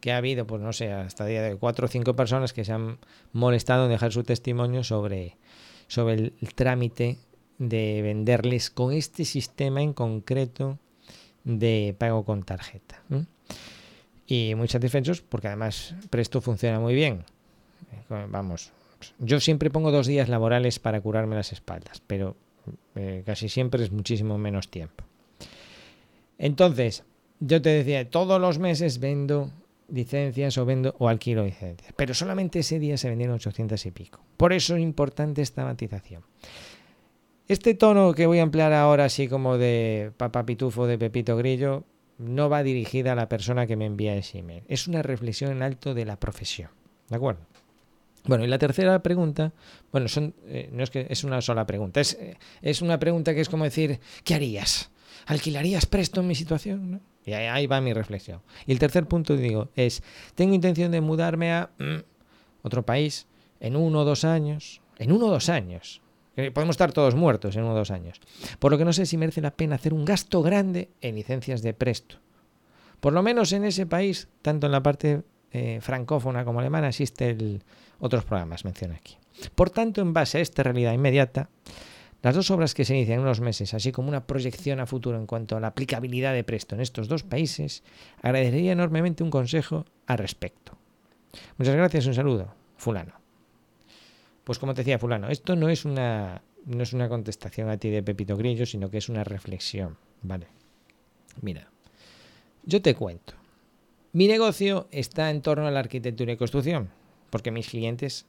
que 0.00 0.12
ha 0.12 0.16
habido, 0.16 0.46
pues 0.46 0.62
no 0.62 0.72
sé, 0.72 0.90
hasta 0.90 1.26
día 1.26 1.42
de 1.42 1.56
cuatro 1.56 1.84
o 1.84 1.88
cinco 1.88 2.16
personas 2.16 2.54
que 2.54 2.64
se 2.64 2.72
han 2.72 2.98
molestado 3.34 3.84
en 3.84 3.90
dejar 3.90 4.12
su 4.12 4.22
testimonio 4.22 4.84
sobre, 4.84 5.36
sobre 5.88 6.14
el, 6.14 6.54
trámite 6.54 7.18
de 7.58 8.02
venderles 8.02 8.70
con 8.70 8.92
este 8.92 9.24
sistema 9.24 9.82
en 9.82 9.92
concreto 9.92 10.78
de 11.44 11.94
pago 11.98 12.24
con 12.24 12.42
tarjeta 12.42 13.02
y 14.26 14.54
muy 14.56 14.68
satisfechos 14.68 15.20
porque 15.22 15.46
además 15.48 15.94
Presto 16.10 16.40
funciona 16.40 16.80
muy 16.80 16.94
bien. 16.94 17.24
Vamos, 18.08 18.72
yo 19.18 19.40
siempre 19.40 19.70
pongo 19.70 19.90
dos 19.90 20.06
días 20.06 20.28
laborales 20.28 20.78
para 20.78 21.00
curarme 21.00 21.36
las 21.36 21.52
espaldas, 21.52 22.02
pero 22.06 22.36
eh, 22.94 23.22
casi 23.24 23.48
siempre 23.48 23.82
es 23.82 23.90
muchísimo 23.90 24.38
menos 24.38 24.68
tiempo. 24.68 25.04
Entonces, 26.38 27.04
yo 27.40 27.60
te 27.62 27.70
decía, 27.70 28.08
todos 28.10 28.40
los 28.40 28.58
meses 28.58 28.98
vendo 28.98 29.50
licencias 29.88 30.58
o 30.58 30.64
vendo 30.64 30.94
o 30.98 31.08
alquilo 31.08 31.44
licencias, 31.44 31.92
pero 31.96 32.14
solamente 32.14 32.60
ese 32.60 32.78
día 32.78 32.96
se 32.96 33.08
vendieron 33.08 33.36
800 33.36 33.86
y 33.86 33.90
pico. 33.90 34.20
Por 34.36 34.52
eso 34.52 34.76
es 34.76 34.82
importante 34.82 35.42
esta 35.42 35.64
matización. 35.64 36.22
Este 37.48 37.74
tono 37.74 38.12
que 38.12 38.26
voy 38.26 38.38
a 38.38 38.42
emplear 38.42 38.72
ahora, 38.72 39.04
así 39.04 39.28
como 39.28 39.56
de 39.56 40.10
papá 40.16 40.44
pitufo 40.44 40.86
de 40.86 40.98
Pepito 40.98 41.36
Grillo, 41.36 41.84
no 42.18 42.48
va 42.48 42.62
dirigida 42.62 43.12
a 43.12 43.14
la 43.14 43.28
persona 43.28 43.66
que 43.66 43.76
me 43.76 43.86
envía 43.86 44.16
ese 44.16 44.38
email. 44.38 44.64
Es 44.68 44.88
una 44.88 45.02
reflexión 45.02 45.52
en 45.52 45.62
alto 45.62 45.94
de 45.94 46.04
la 46.04 46.18
profesión. 46.18 46.70
¿De 47.08 47.16
acuerdo? 47.16 47.42
Bueno, 48.24 48.44
y 48.44 48.48
la 48.48 48.58
tercera 48.58 49.00
pregunta, 49.02 49.52
bueno, 49.92 50.08
son, 50.08 50.34
eh, 50.46 50.68
no 50.72 50.82
es 50.82 50.90
que 50.90 51.06
es 51.08 51.22
una 51.22 51.40
sola 51.40 51.64
pregunta, 51.66 52.00
es, 52.00 52.14
eh, 52.14 52.36
es, 52.60 52.82
una 52.82 52.98
pregunta 52.98 53.34
que 53.34 53.40
es 53.40 53.48
como 53.48 53.62
decir, 53.62 54.00
¿qué 54.24 54.34
harías? 54.34 54.90
¿Alquilarías 55.26 55.86
presto 55.86 56.20
en 56.20 56.26
mi 56.26 56.34
situación? 56.34 57.00
Y 57.26 57.32
ahí, 57.32 57.66
va 57.66 57.80
mi 57.80 57.92
reflexión. 57.92 58.40
Y 58.66 58.72
el 58.72 58.78
tercer 58.78 59.06
punto, 59.06 59.36
digo, 59.36 59.68
es, 59.74 60.02
tengo 60.36 60.54
intención 60.54 60.92
de 60.92 61.00
mudarme 61.00 61.52
a 61.52 61.70
mm, 61.78 61.96
otro 62.62 62.86
país 62.86 63.26
en 63.58 63.74
uno 63.74 64.00
o 64.00 64.04
dos 64.04 64.24
años, 64.24 64.80
en 64.98 65.10
uno 65.10 65.26
o 65.26 65.30
dos 65.30 65.48
años, 65.48 66.00
podemos 66.52 66.74
estar 66.74 66.92
todos 66.92 67.14
muertos 67.14 67.56
en 67.56 67.64
uno 67.64 67.72
o 67.72 67.76
dos 67.76 67.90
años. 67.90 68.20
Por 68.58 68.70
lo 68.70 68.78
que 68.78 68.84
no 68.84 68.92
sé 68.92 69.06
si 69.06 69.16
merece 69.16 69.40
la 69.40 69.50
pena 69.50 69.74
hacer 69.74 69.92
un 69.92 70.04
gasto 70.04 70.42
grande 70.42 70.90
en 71.00 71.16
licencias 71.16 71.62
de 71.62 71.74
presto. 71.74 72.16
Por 73.00 73.12
lo 73.12 73.22
menos 73.22 73.52
en 73.52 73.64
ese 73.64 73.86
país, 73.86 74.28
tanto 74.42 74.66
en 74.66 74.72
la 74.72 74.82
parte 74.82 75.22
eh, 75.52 75.78
francófona 75.80 76.44
como 76.44 76.60
alemana, 76.60 76.88
existen 76.88 77.62
otros 77.98 78.24
programas, 78.24 78.64
menciona 78.64 78.94
aquí. 78.94 79.16
Por 79.54 79.70
tanto, 79.70 80.00
en 80.00 80.12
base 80.12 80.38
a 80.38 80.40
esta 80.42 80.62
realidad 80.62 80.92
inmediata, 80.92 81.48
las 82.26 82.34
dos 82.34 82.50
obras 82.50 82.74
que 82.74 82.84
se 82.84 82.92
inician 82.92 83.20
en 83.20 83.24
unos 83.24 83.38
meses, 83.38 83.72
así 83.72 83.92
como 83.92 84.08
una 84.08 84.26
proyección 84.26 84.80
a 84.80 84.86
futuro 84.86 85.16
en 85.16 85.26
cuanto 85.26 85.56
a 85.56 85.60
la 85.60 85.68
aplicabilidad 85.68 86.34
de 86.34 86.42
Presto 86.42 86.74
en 86.74 86.80
estos 86.80 87.06
dos 87.06 87.22
países, 87.22 87.84
agradecería 88.20 88.72
enormemente 88.72 89.22
un 89.22 89.30
consejo 89.30 89.84
al 90.08 90.18
respecto. 90.18 90.76
Muchas 91.56 91.76
gracias, 91.76 92.04
un 92.06 92.14
saludo, 92.14 92.52
fulano. 92.76 93.12
Pues 94.42 94.58
como 94.58 94.74
te 94.74 94.80
decía 94.80 94.98
fulano, 94.98 95.28
esto 95.28 95.54
no 95.54 95.68
es 95.68 95.84
una 95.84 96.42
no 96.64 96.82
es 96.82 96.92
una 96.92 97.08
contestación 97.08 97.68
a 97.68 97.76
ti 97.76 97.90
de 97.90 98.02
Pepito 98.02 98.36
Grillo, 98.36 98.66
sino 98.66 98.90
que 98.90 98.98
es 98.98 99.08
una 99.08 99.22
reflexión, 99.22 99.96
¿vale? 100.22 100.48
Mira, 101.42 101.70
yo 102.64 102.82
te 102.82 102.96
cuento. 102.96 103.34
Mi 104.12 104.26
negocio 104.26 104.88
está 104.90 105.30
en 105.30 105.42
torno 105.42 105.68
a 105.68 105.70
la 105.70 105.78
arquitectura 105.78 106.32
y 106.32 106.36
construcción, 106.36 106.90
porque 107.30 107.52
mis 107.52 107.68
clientes 107.68 108.26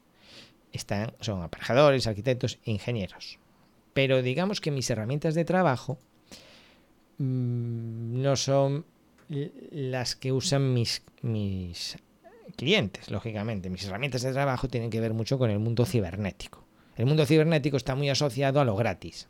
están, 0.72 1.14
son 1.20 1.42
aparejadores, 1.42 2.06
arquitectos 2.06 2.60
e 2.64 2.70
ingenieros. 2.70 3.40
Pero 3.98 4.22
digamos 4.22 4.62
que 4.62 4.70
mis 4.70 4.88
herramientas 4.92 5.34
de 5.34 5.44
trabajo 5.44 5.98
mmm, 7.18 8.22
no 8.22 8.36
son 8.36 8.86
las 9.72 10.16
que 10.16 10.32
usan 10.32 10.72
mis, 10.72 11.02
mis 11.24 11.98
clientes, 12.56 13.10
lógicamente. 13.10 13.72
Mis 13.72 13.86
herramientas 13.86 14.22
de 14.22 14.34
trabajo 14.34 14.68
tienen 14.68 14.92
que 14.92 15.02
ver 15.02 15.16
mucho 15.16 15.40
con 15.40 15.50
el 15.50 15.58
mundo 15.58 15.84
cibernético. 15.84 16.64
El 16.96 17.08
mundo 17.08 17.26
cibernético 17.26 17.76
está 17.76 17.96
muy 17.96 18.08
asociado 18.12 18.62
a 18.62 18.66
lo 18.66 18.76
gratis. 18.76 19.30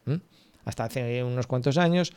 Hasta 0.65 0.83
hace 0.83 1.23
unos 1.23 1.47
cuantos 1.47 1.77
años 1.77 2.11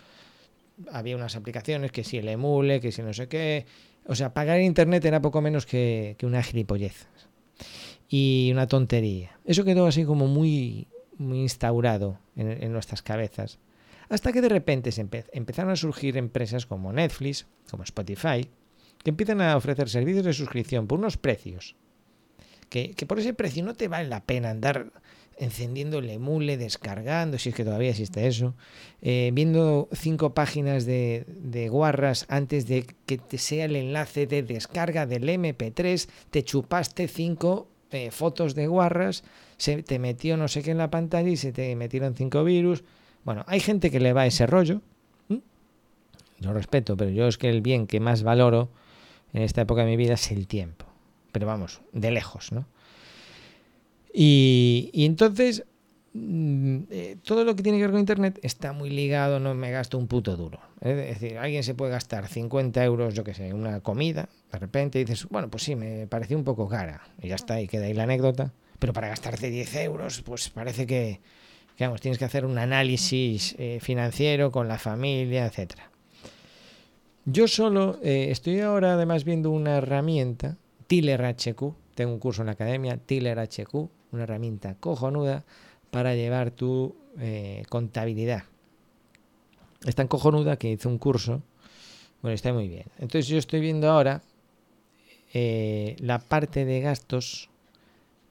había 0.90 1.14
unas 1.14 1.36
aplicaciones 1.36 1.92
que 1.92 2.02
si 2.02 2.18
el 2.18 2.28
emule, 2.28 2.80
que 2.80 2.90
si 2.90 3.00
no 3.02 3.12
sé 3.12 3.28
qué. 3.28 3.64
O 4.06 4.16
sea, 4.16 4.34
pagar 4.34 4.60
internet 4.60 5.04
era 5.04 5.22
poco 5.22 5.40
menos 5.40 5.66
que, 5.66 6.16
una 6.24 6.42
gilipollez. 6.42 7.06
Y 8.08 8.50
una 8.50 8.66
tontería. 8.66 9.38
Eso 9.44 9.62
quedó 9.62 9.86
así 9.86 10.04
como 10.04 10.26
muy, 10.26 10.88
muy 11.20 11.40
instaurado 11.40 12.18
en, 12.40 12.72
nuestras 12.72 13.02
cabezas. 13.02 13.58
Hasta 14.08 14.32
que 14.32 14.40
de 14.40 14.48
repente 14.48 14.90
se 14.92 15.06
empezaron 15.32 15.70
a 15.70 15.76
surgir 15.76 16.16
empresas 16.16 16.66
como 16.66 16.92
Netflix, 16.92 17.46
como 17.70 17.84
Spotify, 17.84 18.48
que 19.02 19.10
empiezan 19.10 19.40
a 19.40 19.56
ofrecer 19.56 19.88
servicios 19.88 20.24
de 20.24 20.32
suscripción 20.32 20.86
por 20.86 20.98
unos 20.98 21.16
precios. 21.16 21.76
Que, 22.68 22.92
que 22.94 23.06
por 23.06 23.18
ese 23.18 23.34
precio 23.34 23.64
no 23.64 23.74
te 23.74 23.88
vale 23.88 24.08
la 24.08 24.24
pena 24.24 24.50
andar 24.50 24.92
encendiendo 25.40 25.98
el 25.98 26.10
emule, 26.10 26.58
descargando, 26.58 27.38
si 27.38 27.48
es 27.48 27.54
que 27.54 27.64
todavía 27.64 27.90
existe 27.90 28.26
eso, 28.26 28.54
eh, 29.00 29.30
viendo 29.32 29.88
cinco 29.92 30.34
páginas 30.34 30.84
de, 30.84 31.24
guarras 31.70 32.26
antes 32.28 32.66
de 32.68 32.86
que 33.06 33.16
te 33.16 33.38
sea 33.38 33.64
el 33.64 33.74
enlace 33.74 34.26
de 34.26 34.42
descarga 34.42 35.06
del 35.06 35.26
MP3, 35.26 36.08
te 36.30 36.44
chupaste 36.44 37.08
cinco 37.08 37.68
eh, 37.90 38.10
fotos 38.10 38.54
de 38.54 38.66
guarras, 38.66 39.24
se 39.60 39.82
te 39.82 39.98
metió 39.98 40.38
no 40.38 40.48
sé 40.48 40.62
qué 40.62 40.70
en 40.70 40.78
la 40.78 40.90
pantalla 40.90 41.28
y 41.28 41.36
se 41.36 41.52
te 41.52 41.76
metieron 41.76 42.14
cinco 42.14 42.42
virus. 42.44 42.82
Bueno, 43.24 43.44
hay 43.46 43.60
gente 43.60 43.90
que 43.90 44.00
le 44.00 44.14
va 44.14 44.24
ese 44.24 44.46
rollo. 44.46 44.80
Yo 46.38 46.54
respeto, 46.54 46.96
pero 46.96 47.10
yo 47.10 47.28
es 47.28 47.36
que 47.36 47.50
el 47.50 47.60
bien 47.60 47.86
que 47.86 48.00
más 48.00 48.22
valoro 48.22 48.70
en 49.34 49.42
esta 49.42 49.60
época 49.60 49.82
de 49.82 49.88
mi 49.90 49.96
vida 49.98 50.14
es 50.14 50.30
el 50.30 50.46
tiempo. 50.46 50.86
Pero 51.30 51.46
vamos, 51.46 51.82
de 51.92 52.10
lejos, 52.10 52.52
¿no? 52.52 52.64
Y, 54.14 54.90
entonces, 54.94 55.64
mm, 56.14 56.78
eh, 56.88 57.16
todo 57.22 57.44
lo 57.44 57.54
que 57.54 57.62
tiene 57.62 57.76
que 57.76 57.82
ver 57.82 57.90
con 57.90 58.00
Internet 58.00 58.40
está 58.42 58.72
muy 58.72 58.88
ligado, 58.88 59.40
no 59.40 59.54
me 59.54 59.70
gasto 59.70 59.98
un 59.98 60.06
puto 60.06 60.38
duro. 60.38 60.58
Es 60.80 60.96
decir, 60.96 61.36
alguien 61.36 61.62
se 61.64 61.74
puede 61.74 61.92
gastar 61.92 62.26
50 62.26 62.82
euros, 62.82 63.12
yo 63.12 63.24
qué 63.24 63.34
sé, 63.34 63.52
una 63.52 63.80
comida, 63.80 64.30
de 64.50 64.58
repente 64.58 64.98
dices, 65.00 65.26
bueno, 65.28 65.50
pues 65.50 65.64
sí, 65.64 65.76
me 65.76 66.06
pareció 66.06 66.38
un 66.38 66.44
poco 66.44 66.66
cara, 66.66 67.02
y 67.20 67.28
ya 67.28 67.34
está, 67.34 67.60
y 67.60 67.68
queda 67.68 67.84
ahí 67.84 67.92
la 67.92 68.04
anécdota. 68.04 68.54
Pero 68.80 68.94
para 68.94 69.08
gastarte 69.08 69.50
10 69.50 69.76
euros, 69.76 70.22
pues 70.22 70.48
parece 70.48 70.86
que, 70.86 71.20
tienes 72.00 72.18
que 72.18 72.24
hacer 72.24 72.46
un 72.46 72.58
análisis 72.58 73.54
eh, 73.58 73.78
financiero 73.80 74.50
con 74.50 74.68
la 74.68 74.78
familia, 74.78 75.46
etcétera. 75.46 75.90
Yo 77.26 77.46
solo 77.46 77.98
eh, 78.02 78.28
estoy 78.30 78.60
ahora 78.60 78.94
además 78.94 79.24
viendo 79.24 79.50
una 79.50 79.76
herramienta, 79.76 80.56
Tiller 80.86 81.22
HQ, 81.22 81.74
tengo 81.94 82.12
un 82.14 82.18
curso 82.18 82.40
en 82.40 82.46
la 82.46 82.52
academia, 82.52 82.96
Tiller 82.96 83.38
HQ, 83.38 83.74
una 84.12 84.22
herramienta 84.22 84.74
cojonuda 84.76 85.44
para 85.90 86.14
llevar 86.14 86.50
tu 86.50 86.96
eh, 87.18 87.64
contabilidad. 87.68 88.44
Es 89.84 89.94
tan 89.94 90.08
cojonuda 90.08 90.56
que 90.56 90.72
hice 90.72 90.88
un 90.88 90.98
curso. 90.98 91.42
Bueno, 92.22 92.34
está 92.34 92.52
muy 92.54 92.68
bien. 92.68 92.86
Entonces 92.98 93.28
yo 93.28 93.36
estoy 93.36 93.60
viendo 93.60 93.90
ahora 93.90 94.22
la 95.32 96.18
parte 96.18 96.64
de 96.64 96.80
gastos 96.80 97.49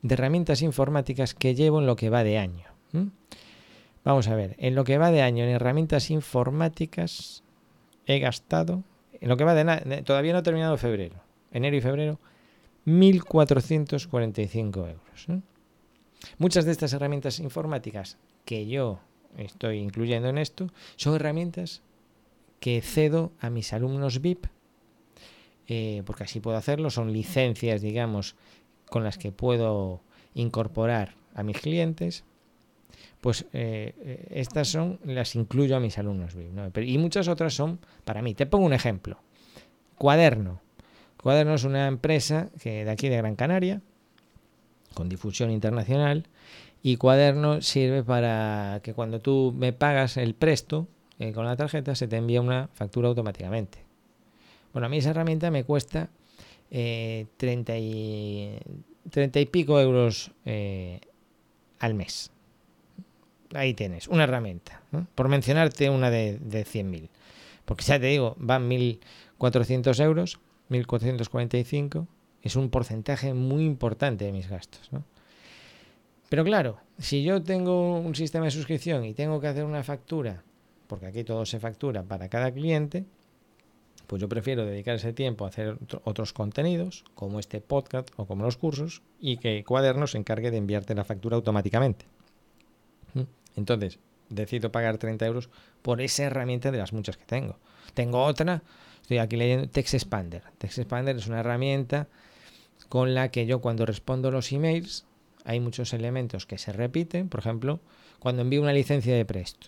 de 0.02 0.14
herramientas 0.14 0.62
informáticas 0.62 1.34
que 1.34 1.56
llevo 1.56 1.80
en 1.80 1.88
lo 1.88 1.96
que 1.96 2.10
va 2.10 2.24
de 2.24 2.38
año. 2.38 2.66
Vamos 4.04 4.28
a 4.28 4.36
ver, 4.36 4.56
en 4.60 4.76
lo 4.76 4.84
que 4.84 4.98
va 4.98 5.12
de 5.12 5.22
año 5.22 5.44
en 5.44 5.52
herramientas 5.52 6.10
informáticas 6.10 7.44
he 8.06 8.20
gastado, 8.20 8.84
en 9.20 9.30
lo 9.30 9.38
que 9.38 9.44
va 9.44 9.54
de 9.54 10.04
todavía 10.04 10.34
no 10.34 10.40
he 10.40 10.44
terminado 10.44 10.78
febrero, 10.78 11.22
enero 11.52 11.76
y 11.76 11.82
febrero, 11.82 12.20
1.445 12.86 14.90
euros. 14.90 15.28
Muchas 16.38 16.66
de 16.66 16.72
estas 16.72 16.94
herramientas 16.94 17.40
informáticas 17.40 18.18
que 18.46 18.68
yo 18.68 19.00
estoy 19.38 19.78
incluyendo 19.78 20.30
en 20.30 20.38
esto 20.38 20.72
son 20.96 21.16
herramientas 21.16 21.82
que 22.60 22.82
cedo 22.82 23.32
a 23.40 23.50
mis 23.50 23.74
alumnos 23.74 24.22
VIP, 24.22 24.46
eh, 25.68 26.04
porque 26.06 26.24
así 26.24 26.40
puedo 26.40 26.58
hacerlo, 26.58 26.90
son 26.90 27.14
licencias, 27.14 27.82
digamos, 27.82 28.36
con 28.90 29.04
las 29.04 29.18
que 29.18 29.32
puedo 29.32 30.02
incorporar 30.34 31.16
a 31.36 31.44
mis 31.44 31.60
clientes. 31.60 32.24
Pues 33.22 33.46
eh, 33.54 33.94
eh, 34.02 34.28
estas 34.32 34.70
son, 34.70 35.00
las 35.04 35.36
incluyo 35.36 35.76
a 35.76 35.80
mis 35.80 35.98
alumnos 35.98 36.36
y 36.36 36.98
muchas 36.98 37.28
otras 37.28 37.54
son 37.54 37.80
para 38.06 38.22
mí. 38.22 38.34
Te 38.34 38.46
pongo 38.46 38.66
un 38.66 38.74
ejemplo. 38.74 39.20
Cuaderno. 39.98 40.62
Cuaderno 41.22 41.56
es 41.56 41.66
una 41.66 41.88
empresa 41.88 42.50
que 42.62 42.86
de 42.86 42.92
aquí 42.92 43.10
de 43.10 43.18
Gran 43.18 43.36
Canaria 43.36 43.82
con 44.94 45.10
difusión 45.10 45.52
internacional 45.52 46.28
y 46.82 46.96
Cuaderno 46.96 47.62
sirve 47.62 48.04
para 48.04 48.80
que 48.84 48.94
cuando 48.94 49.20
tú 49.20 49.54
me 49.56 49.74
pagas 49.74 50.18
el 50.18 50.34
presto 50.34 50.88
eh, 51.20 51.34
con 51.34 51.46
la 51.46 51.58
tarjeta 51.58 51.96
se 51.96 52.08
te 52.08 52.16
envía 52.16 52.40
una 52.40 52.70
factura 52.74 53.10
automáticamente. 53.10 53.84
Bueno, 54.72 54.86
a 54.86 54.90
mí 54.90 54.98
esa 54.98 55.10
herramienta 55.10 55.52
me 55.52 55.66
cuesta 55.66 56.10
eh, 56.72 57.28
30, 57.38 57.78
y, 57.78 58.60
y 59.34 59.46
pico 59.46 59.80
euros 59.80 60.32
eh, 60.46 61.00
al 61.80 61.94
mes. 61.94 62.32
Ahí 63.54 63.74
tienes, 63.74 64.08
una 64.08 64.26
herramienta. 64.26 64.84
Por 65.16 65.28
mencionarte 65.28 65.90
una 65.90 66.12
de, 66.12 66.38
de 66.40 66.66
100.000. 66.66 67.10
Porque 67.66 67.84
ya 67.84 68.00
te 68.00 68.08
digo, 68.08 68.36
van 68.38 68.70
1.400 68.70 70.04
euros, 70.04 70.40
1.445 70.70 72.08
es 72.42 72.56
un 72.56 72.70
porcentaje 72.70 73.34
muy 73.34 73.66
importante 73.66 74.26
de 74.26 74.32
mis 74.32 74.48
gastos. 74.48 74.90
Pero 76.30 76.44
claro, 76.44 76.80
si 76.98 77.24
yo 77.24 77.42
tengo 77.42 78.00
un 78.00 78.16
sistema 78.16 78.46
de 78.46 78.52
suscripción 78.52 79.06
y 79.06 79.14
tengo 79.14 79.42
que 79.42 79.48
hacer 79.48 79.66
una 79.66 79.84
factura, 79.84 80.44
porque 80.88 81.08
aquí 81.08 81.24
todo 81.24 81.46
se 81.46 81.60
factura 81.60 82.04
para 82.04 82.30
cada 82.30 82.52
cliente, 82.52 83.06
pues 84.10 84.20
yo 84.20 84.28
prefiero 84.28 84.66
dedicar 84.66 84.96
ese 84.96 85.14
tiempo 85.14 85.46
a 85.46 85.50
hacer 85.50 85.78
otros 86.04 86.34
contenidos, 86.34 87.06
como 87.14 87.40
este 87.40 87.62
podcast 87.62 88.10
o 88.18 88.26
como 88.26 88.44
los 88.44 88.58
cursos, 88.58 89.04
y 89.20 89.38
que 89.38 89.64
Cuadernos 89.64 90.12
se 90.12 90.18
encargue 90.18 90.50
de 90.50 90.58
enviarte 90.58 90.96
la 90.96 91.06
factura 91.06 91.36
automáticamente. 91.36 92.08
¿Mm? 93.14 93.22
Entonces, 93.56 94.00
decido 94.30 94.72
pagar 94.72 94.98
30 94.98 95.28
euros 95.28 95.52
por 95.84 96.02
esa 96.02 96.24
herramienta 96.24 96.72
de 96.72 96.80
las 96.80 96.92
muchas 96.92 97.18
que 97.18 97.26
tengo. 97.26 97.60
Tengo 97.94 98.24
otra, 98.24 98.64
estoy 99.04 99.20
aquí 99.20 99.38
leyendo 99.38 99.70
Text 99.70 99.94
Expander. 99.94 100.42
Text 100.58 100.80
Expander 100.80 101.16
es 101.16 101.28
una 101.28 101.42
herramienta 101.42 102.08
con 102.90 103.14
la 103.14 103.30
que 103.30 103.46
yo 103.46 103.62
cuando 103.62 103.86
respondo 103.86 104.32
los 104.32 104.52
emails 104.52 105.06
hay 105.46 105.60
muchos 105.60 105.94
elementos 105.94 106.48
que 106.48 106.58
se 106.58 106.74
repiten. 106.74 107.30
Por 107.30 107.42
ejemplo, 107.42 107.80
cuando 108.18 108.42
envío 108.42 108.64
una 108.64 108.74
licencia 108.74 109.16
de 109.16 109.26
presto. 109.26 109.68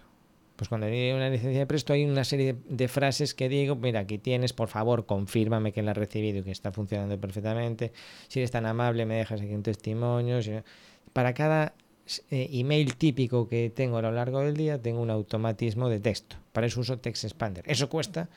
Pues 0.62 0.70
cuando 0.70 0.86
envío 0.86 1.16
una 1.16 1.28
licencia 1.28 1.58
de 1.58 1.66
presto 1.66 1.92
hay 1.92 2.06
una 2.06 2.24
serie 2.24 2.56
de, 2.70 2.88
frases 2.88 3.34
que 3.34 3.50
digo, 3.50 3.76
mira, 3.76 4.02
aquí 4.02 4.20
tienes, 4.20 4.54
por 4.54 4.68
favor, 4.68 5.08
confírmame 5.08 5.72
que 5.72 5.82
la 5.82 5.90
has 5.90 5.98
recibido 5.98 6.38
y 6.38 6.44
que 6.44 6.52
está 6.52 6.72
funcionando 6.72 7.20
perfectamente. 7.20 7.94
Si 8.28 8.42
eres 8.42 8.52
tan 8.52 8.68
amable, 8.68 9.08
me 9.08 9.16
dejas 9.16 9.42
aquí 9.42 9.56
un 9.56 9.64
testimonio. 9.64 10.38
Para 11.14 11.34
cada 11.34 11.74
eh, 12.30 12.48
email 12.52 12.96
típico 12.96 13.50
que 13.50 13.72
tengo 13.72 13.98
a 13.98 14.04
lo 14.04 14.12
largo 14.12 14.42
del 14.42 14.56
día, 14.56 14.80
tengo 14.80 15.02
un 15.02 15.10
automatismo 15.10 15.90
de 15.90 16.00
texto. 16.00 16.36
Para 16.54 16.68
eso 16.68 16.82
uso 16.82 17.00
Text 17.00 17.24
Expander. 17.24 17.64
Eso 17.66 17.90
cuesta 17.90 18.30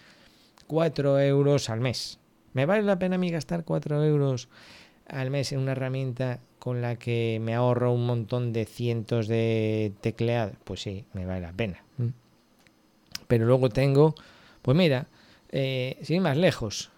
4 0.66 1.20
euros 1.20 1.68
al 1.68 1.80
mes. 1.82 2.20
¿Me 2.54 2.64
vale 2.64 2.84
la 2.84 2.98
pena 2.98 3.16
a 3.16 3.18
mí 3.18 3.28
gastar 3.28 3.64
4 3.64 4.02
euros 4.02 4.48
al 5.08 5.30
mes 5.30 5.52
en 5.52 5.58
una 5.58 5.72
herramienta 5.72 6.40
con 6.64 6.80
la 6.80 6.96
que 6.96 7.38
me 7.42 7.54
ahorro 7.54 7.92
un 7.92 8.06
montón 8.06 8.54
de 8.54 8.64
cientos 8.64 9.28
de 9.28 9.92
tecleados? 10.00 10.56
Pues 10.64 10.80
sí, 10.80 11.04
me 11.12 11.26
vale 11.26 11.42
la 11.42 11.52
pena. 11.52 11.84
Pero 13.28 13.44
luego 13.44 13.68
tengo, 13.68 14.14
pues 14.62 14.74
mira, 14.74 15.06
eh, 15.50 15.98
sin 16.00 16.16
ir 16.16 16.22
más 16.22 16.38
lejos, 16.38 16.90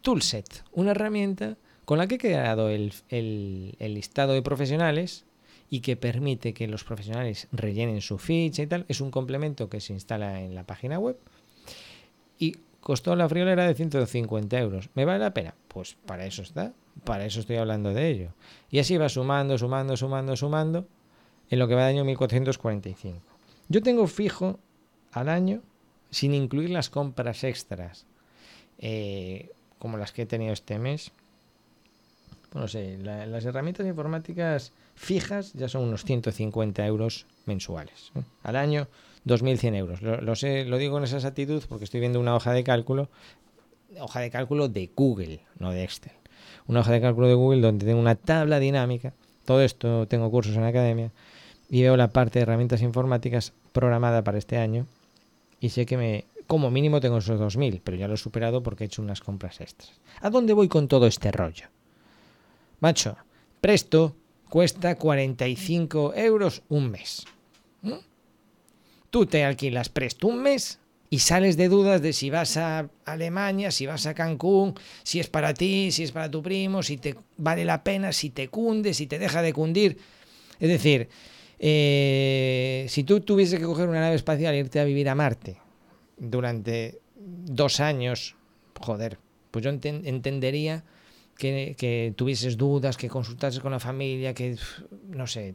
Toolset, 0.00 0.64
una 0.72 0.92
herramienta 0.92 1.58
con 1.84 1.98
la 1.98 2.06
que 2.06 2.14
he 2.14 2.18
creado 2.18 2.70
el, 2.70 2.94
el, 3.10 3.76
listado 3.78 4.32
de 4.32 4.40
profesionales 4.40 5.26
y 5.68 5.80
que 5.80 5.96
permite 5.96 6.54
que 6.54 6.66
los 6.66 6.82
profesionales 6.82 7.48
rellenen 7.52 8.00
su 8.00 8.16
ficha 8.16 8.62
y 8.62 8.66
tal. 8.66 8.86
Es 8.88 9.02
un 9.02 9.10
complemento 9.10 9.68
que 9.68 9.82
se 9.82 9.92
instala 9.92 10.40
en 10.40 10.54
la 10.54 10.64
página 10.64 10.98
web 10.98 11.18
y 12.38 12.56
costó 12.84 13.16
la 13.16 13.30
friolera 13.30 13.66
de 13.66 13.74
150 13.74 14.58
euros. 14.58 14.90
¿Me 14.94 15.06
vale 15.06 15.20
la 15.20 15.32
pena? 15.32 15.54
Pues 15.68 15.96
para 16.04 16.26
eso 16.26 16.42
está, 16.42 16.74
para 17.04 17.24
eso 17.24 17.40
estoy 17.40 17.56
hablando 17.56 17.94
de 17.94 18.10
ello. 18.10 18.34
Y 18.70 18.78
así 18.78 18.98
va 18.98 19.08
sumando, 19.08 19.56
sumando, 19.56 19.96
sumando, 19.96 20.36
sumando, 20.36 20.86
en 21.48 21.58
lo 21.58 21.66
que 21.66 21.74
va 21.74 21.84
de 21.84 21.88
año 21.88 22.04
1445. 22.04 23.20
Yo 23.70 23.82
tengo 23.82 24.06
fijo 24.06 24.60
al 25.12 25.30
año, 25.30 25.62
sin 26.10 26.34
incluir 26.34 26.68
las 26.68 26.90
compras 26.90 27.42
extras, 27.42 28.04
eh, 28.78 29.50
como 29.78 29.96
las 29.96 30.12
que 30.12 30.22
he 30.22 30.26
tenido 30.26 30.52
este 30.52 30.78
mes. 30.78 31.10
No 32.52 32.68
sé, 32.68 32.98
las 32.98 33.46
herramientas 33.46 33.86
informáticas 33.86 34.72
fijas 34.94 35.54
ya 35.54 35.68
son 35.68 35.84
unos 35.84 36.04
150 36.04 36.86
euros 36.86 37.26
mensuales. 37.46 38.12
Al 38.42 38.56
año, 38.56 38.88
2.100 39.26 39.76
euros. 39.76 40.02
Lo, 40.02 40.36
sé, 40.36 40.64
lo 40.64 40.78
digo 40.78 40.94
con 40.94 41.04
esa 41.04 41.16
actitud 41.26 41.62
porque 41.68 41.84
estoy 41.84 42.00
viendo 42.00 42.20
una 42.20 42.34
hoja 42.34 42.52
de 42.52 42.64
cálculo, 42.64 43.08
hoja 43.98 44.20
de 44.20 44.30
cálculo 44.30 44.68
de 44.68 44.90
Google, 44.94 45.40
no 45.58 45.70
de 45.70 45.84
Excel. 45.84 46.12
Una 46.66 46.80
hoja 46.80 46.92
de 46.92 47.00
cálculo 47.00 47.28
de 47.28 47.34
Google 47.34 47.60
donde 47.60 47.86
tengo 47.86 48.00
una 48.00 48.14
tabla 48.14 48.58
dinámica. 48.58 49.14
Todo 49.44 49.62
esto 49.62 50.06
tengo 50.08 50.30
cursos 50.30 50.56
en 50.56 50.62
la 50.62 50.68
academia 50.68 51.10
y 51.68 51.82
veo 51.82 51.96
la 51.96 52.08
parte 52.08 52.38
de 52.38 52.44
herramientas 52.44 52.82
informáticas 52.82 53.52
programada 53.72 54.22
para 54.22 54.38
este 54.38 54.58
año 54.58 54.86
y 55.60 55.70
sé 55.70 55.86
que 55.86 55.96
me 55.96 56.24
como 56.46 56.70
mínimo 56.70 57.00
tengo 57.00 57.18
esos 57.18 57.40
2.000, 57.40 57.80
pero 57.82 57.96
ya 57.96 58.06
lo 58.06 58.14
he 58.14 58.18
superado 58.18 58.62
porque 58.62 58.84
he 58.84 58.86
hecho 58.86 59.00
unas 59.00 59.20
compras 59.20 59.60
extras. 59.60 59.92
¿A 60.20 60.28
dónde 60.28 60.52
voy 60.52 60.68
con 60.68 60.88
todo 60.88 61.06
este 61.06 61.32
rollo? 61.32 61.68
Macho, 62.80 63.16
presto 63.62 64.14
cuesta 64.50 64.96
45 64.96 66.12
euros 66.14 66.62
un 66.68 66.90
mes. 66.90 67.24
Tú 69.14 69.26
te 69.26 69.44
alquilas 69.44 69.90
presto 69.90 70.26
un 70.26 70.42
mes 70.42 70.80
y 71.08 71.20
sales 71.20 71.56
de 71.56 71.68
dudas 71.68 72.02
de 72.02 72.12
si 72.12 72.30
vas 72.30 72.56
a 72.56 72.90
Alemania, 73.04 73.70
si 73.70 73.86
vas 73.86 74.06
a 74.06 74.14
Cancún, 74.14 74.74
si 75.04 75.20
es 75.20 75.28
para 75.28 75.54
ti, 75.54 75.92
si 75.92 76.02
es 76.02 76.10
para 76.10 76.28
tu 76.28 76.42
primo, 76.42 76.82
si 76.82 76.96
te 76.96 77.14
vale 77.36 77.64
la 77.64 77.84
pena, 77.84 78.10
si 78.10 78.30
te 78.30 78.48
cunde, 78.48 78.92
si 78.92 79.06
te 79.06 79.20
deja 79.20 79.40
de 79.40 79.52
cundir. 79.52 79.98
Es 80.58 80.68
decir, 80.68 81.08
eh, 81.60 82.86
si 82.88 83.04
tú 83.04 83.20
tuviese 83.20 83.58
que 83.58 83.66
coger 83.66 83.88
una 83.88 84.00
nave 84.00 84.16
espacial 84.16 84.52
e 84.52 84.58
irte 84.58 84.80
a 84.80 84.84
vivir 84.84 85.08
a 85.08 85.14
Marte 85.14 85.58
durante 86.18 86.98
dos 87.14 87.78
años, 87.78 88.34
joder, 88.80 89.18
pues 89.52 89.64
yo 89.64 89.70
entendería 89.70 90.82
que, 91.38 91.76
que, 91.78 92.12
tuvieses 92.16 92.56
dudas, 92.56 92.96
que 92.96 93.08
consultases 93.08 93.60
con 93.60 93.70
la 93.70 93.78
familia, 93.78 94.34
que, 94.34 94.56
no 95.06 95.28
sé, 95.28 95.54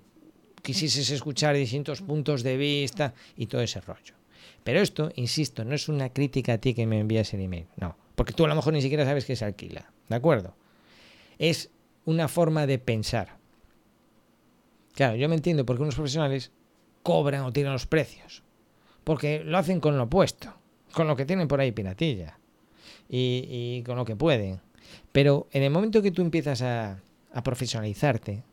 quisieses 0.62 1.10
escuchar 1.10 1.56
distintos 1.56 2.02
puntos 2.02 2.44
de 2.44 2.58
vista 2.58 3.14
y 3.36 3.48
todo 3.48 3.62
ese 3.62 3.82
rollo. 3.82 4.16
Pero 4.64 4.82
esto, 4.82 5.12
insisto, 5.16 5.64
no 5.64 5.76
es 5.76 5.90
una 5.90 6.10
crítica 6.10 6.54
a 6.54 6.58
ti 6.58 6.74
que 6.74 6.86
me 6.86 7.00
envías 7.00 7.34
el 7.34 7.42
email, 7.42 7.68
no, 7.78 7.98
porque 8.16 8.34
tú 8.34 8.46
a 8.46 8.48
lo 8.48 8.56
mejor 8.56 8.74
ni 8.74 8.82
siquiera 8.82 9.06
sabes 9.06 9.26
que 9.26 9.36
se 9.36 9.46
alquila, 9.46 9.92
¿de 10.08 10.16
acuerdo? 10.16 10.56
Es 11.38 11.70
una 12.06 12.28
forma 12.28 12.68
de 12.68 12.80
pensar. 12.80 13.38
Claro, 14.94 15.16
yo 15.16 15.30
me 15.30 15.36
entiendo 15.36 15.66
porque 15.66 15.84
unos 15.84 15.96
profesionales 15.96 16.52
cobran 17.04 17.44
o 17.44 17.54
tiran 17.54 17.74
los 17.74 17.88
precios, 17.88 18.44
porque 19.04 19.44
lo 19.44 19.58
hacen 19.58 19.80
con 19.80 19.98
lo 19.98 20.04
opuesto, 20.04 20.54
con 20.94 21.08
lo 21.08 21.16
que 21.16 21.26
tienen 21.26 21.48
por 21.48 21.62
ahí 21.62 21.72
piratilla 21.72 22.38
y, 23.08 23.46
y 23.50 23.84
con 23.84 23.96
lo 23.96 24.06
que 24.06 24.16
pueden. 24.16 24.60
Pero 25.12 25.48
en 25.52 25.64
el 25.64 25.72
momento 25.72 26.02
que 26.02 26.12
tú 26.12 26.22
empiezas 26.22 26.62
a, 26.62 27.00
a 27.32 27.44
profesionalizarte. 27.44 28.44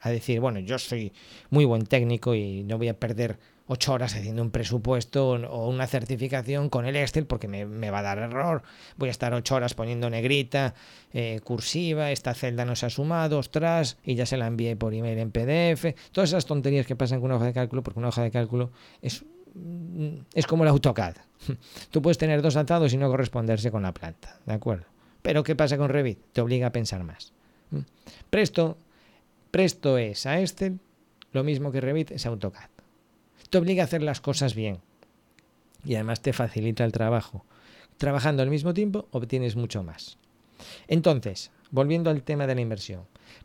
A 0.00 0.10
decir, 0.10 0.40
bueno, 0.40 0.60
yo 0.60 0.78
soy 0.78 1.12
muy 1.50 1.64
buen 1.64 1.86
técnico 1.86 2.34
y 2.34 2.64
no 2.64 2.78
voy 2.78 2.88
a 2.88 2.98
perder 2.98 3.38
ocho 3.72 3.92
horas 3.92 4.16
haciendo 4.16 4.42
un 4.42 4.50
presupuesto 4.50 5.30
o 5.30 5.68
una 5.68 5.86
certificación 5.86 6.68
con 6.70 6.86
el 6.86 6.96
Excel 6.96 7.24
porque 7.24 7.46
me, 7.46 7.90
va 7.90 8.00
a 8.00 8.02
dar 8.02 8.18
error. 8.18 8.64
Voy 8.96 9.10
a 9.10 9.12
estar 9.12 9.32
ocho 9.32 9.54
horas 9.54 9.74
poniendo 9.74 10.10
negrita, 10.10 10.74
eh, 11.12 11.40
cursiva, 11.44 12.10
esta 12.10 12.34
celda 12.34 12.64
no 12.64 12.74
se 12.74 12.86
ha 12.86 12.90
sumado, 12.90 13.38
ostras, 13.38 13.96
y 14.02 14.16
ya 14.16 14.26
se 14.26 14.36
la 14.36 14.48
envié 14.48 14.74
por 14.74 14.92
email 14.92 15.18
en 15.18 15.30
PDF. 15.30 15.94
Todas 16.10 16.30
esas 16.30 16.46
tonterías 16.46 16.84
que 16.84 16.96
pasan 16.96 17.20
con 17.20 17.26
una 17.26 17.36
hoja 17.36 17.46
de 17.46 17.52
cálculo, 17.52 17.84
porque 17.84 18.00
una 18.00 18.08
hoja 18.08 18.24
de 18.24 18.32
cálculo 18.32 18.72
es, 19.02 19.24
mm, 19.54 20.16
es 20.34 20.48
como 20.48 20.64
el 20.64 20.70
AutoCAD. 20.70 21.14
Tú 21.92 22.02
puedes 22.02 22.18
tener 22.18 22.42
dos 22.42 22.56
atados 22.56 22.92
y 22.92 22.96
no 22.96 23.08
corresponderse 23.08 23.70
con 23.70 23.84
la 23.84 23.94
planta, 23.94 24.40
¿de 24.46 24.52
acuerdo? 24.52 24.86
Pero 25.22 25.44
¿qué 25.44 25.54
pasa 25.54 25.78
con 25.78 25.90
Revit? 25.90 26.18
Te 26.32 26.40
obliga 26.40 26.66
a 26.66 26.72
pensar 26.72 27.04
más. 27.04 27.32
Presto, 28.30 28.78
Presto 29.50 29.98
es 29.98 30.26
a 30.26 30.40
Excel 30.40 30.78
lo 31.32 31.44
mismo 31.44 31.70
que 31.70 31.80
Revit 31.80 32.10
es 32.10 32.26
AutoCAD 32.26 32.70
te 33.50 33.58
obliga 33.58 33.82
a 33.82 33.86
hacer 33.86 34.02
las 34.02 34.20
cosas 34.20 34.54
bien. 34.54 34.78
Y 35.84 35.96
además 35.96 36.22
te 36.22 36.32
facilita 36.32 36.84
el 36.84 36.92
trabajo. 36.92 37.44
Trabajando 37.98 38.42
al 38.42 38.50
mismo 38.50 38.72
tiempo 38.72 39.08
obtienes 39.10 39.56
mucho 39.56 39.82
más. 39.82 40.16
Entonces, 40.88 41.50
volviendo 41.70 42.10
al 42.10 42.22
tema 42.22 42.46
de 42.46 42.54
la 42.54 42.60
inversión, 42.60 43.02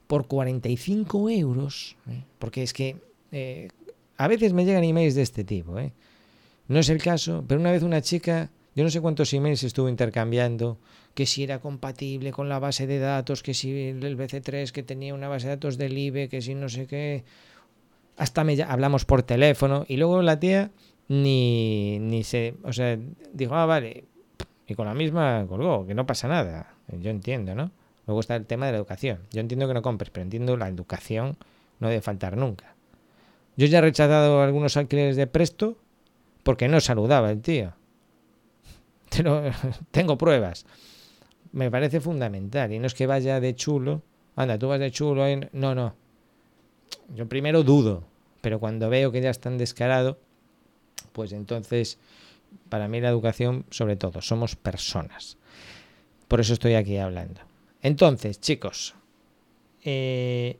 por 0.08 0.28
45 0.28 1.30
euros, 1.30 1.98
¿eh? 2.10 2.24
porque 2.40 2.64
es 2.64 2.74
que 2.74 2.98
eh, 3.32 3.70
a 4.18 4.28
veces 4.28 4.54
me 4.54 4.66
llegan 4.66 4.84
emails 4.84 5.16
de 5.16 5.24
este 5.24 5.44
tipo, 5.44 5.80
¿eh? 5.80 5.92
no 6.68 6.80
es 6.80 6.90
el 6.90 7.02
caso, 7.02 7.44
pero 7.48 7.60
una 7.60 7.72
vez 7.72 7.84
una 7.84 8.02
chica, 8.02 8.50
yo 8.76 8.84
no 8.84 8.90
sé 8.90 9.00
cuántos 9.00 9.34
emails 9.34 9.64
estuvo 9.64 9.88
intercambiando, 9.88 10.78
que 11.14 11.26
si 11.26 11.44
era 11.44 11.60
compatible 11.60 12.32
con 12.34 12.50
la 12.50 12.60
base 12.60 12.88
de 12.88 13.00
datos, 13.00 13.42
que 13.42 13.54
si 13.54 13.72
el 13.72 14.18
BC3 14.18 14.72
que 14.72 14.84
tenía 14.84 15.14
una 15.14 15.30
base 15.30 15.48
de 15.48 15.56
datos 15.56 15.78
del 15.78 15.98
IBE, 15.98 16.28
que 16.28 16.42
si 16.42 16.56
no 16.56 16.68
sé 16.68 16.86
qué, 16.86 17.24
hasta 18.18 18.44
me, 18.44 18.62
hablamos 18.62 19.06
por 19.06 19.24
teléfono 19.24 19.86
y 19.88 19.96
luego 19.96 20.22
la 20.22 20.40
tía 20.40 20.72
ni, 21.08 22.00
ni 22.00 22.26
se, 22.26 22.56
o 22.64 22.74
sea, 22.74 23.00
dijo, 23.32 23.56
ah, 23.56 23.66
vale, 23.66 24.04
y 24.68 24.76
con 24.76 24.88
la 24.88 24.94
misma 24.94 25.46
colgó, 25.48 25.88
que 25.88 25.96
no 25.96 26.06
pasa 26.06 26.28
nada, 26.28 26.74
yo 27.00 27.12
entiendo, 27.12 27.56
¿no? 27.56 27.72
Luego 28.08 28.20
está 28.20 28.36
el 28.36 28.46
tema 28.46 28.66
de 28.66 28.74
la 28.74 28.78
educación, 28.80 29.20
yo 29.32 29.40
entiendo 29.40 29.70
que 29.70 29.74
no 29.74 29.82
compres, 29.82 30.10
pero 30.10 30.24
entiendo 30.24 30.58
la 30.58 30.68
educación 30.68 31.38
no 31.80 31.88
debe 31.88 32.02
faltar 32.02 32.36
nunca. 32.36 32.76
Yo 33.56 33.68
ya 33.68 33.78
he 33.78 33.82
rechazado 33.82 34.42
algunos 34.42 34.76
alquileres 34.76 35.16
de 35.16 35.28
presto 35.28 35.78
porque 36.44 36.68
no 36.68 36.82
saludaba 36.82 37.32
el 37.32 37.42
tío. 37.42 37.74
Pero 39.18 39.44
tengo 39.92 40.18
pruebas. 40.18 40.66
Me 41.52 41.72
parece 41.72 42.02
fundamental. 42.02 42.72
Y 42.74 42.80
no 42.80 42.88
es 42.88 42.94
que 42.94 43.08
vaya 43.08 43.40
de 43.40 43.56
chulo. 43.56 44.02
Anda, 44.36 44.60
tú 44.60 44.68
vas 44.68 44.80
de 44.80 44.92
chulo. 44.92 45.24
No, 45.54 45.76
no 45.76 46.06
yo 47.14 47.28
primero 47.28 47.64
dudo, 47.64 48.04
pero 48.42 48.60
cuando 48.60 48.90
veo 48.90 49.12
que 49.12 49.22
ya 49.22 49.30
están 49.30 49.58
descarado, 49.58 50.20
pues 51.14 51.32
entonces, 51.32 51.98
para 52.70 52.88
mí 52.88 53.02
la 53.02 53.10
educación, 53.10 53.66
sobre 53.70 53.96
todo, 53.96 54.22
somos 54.22 54.56
personas. 54.56 55.38
Por 56.28 56.40
eso 56.40 56.54
estoy 56.54 56.74
aquí 56.74 56.98
hablando. 56.98 57.42
Entonces, 57.82 58.40
chicos, 58.40 58.96
45 59.84 59.84
eh, 59.84 60.60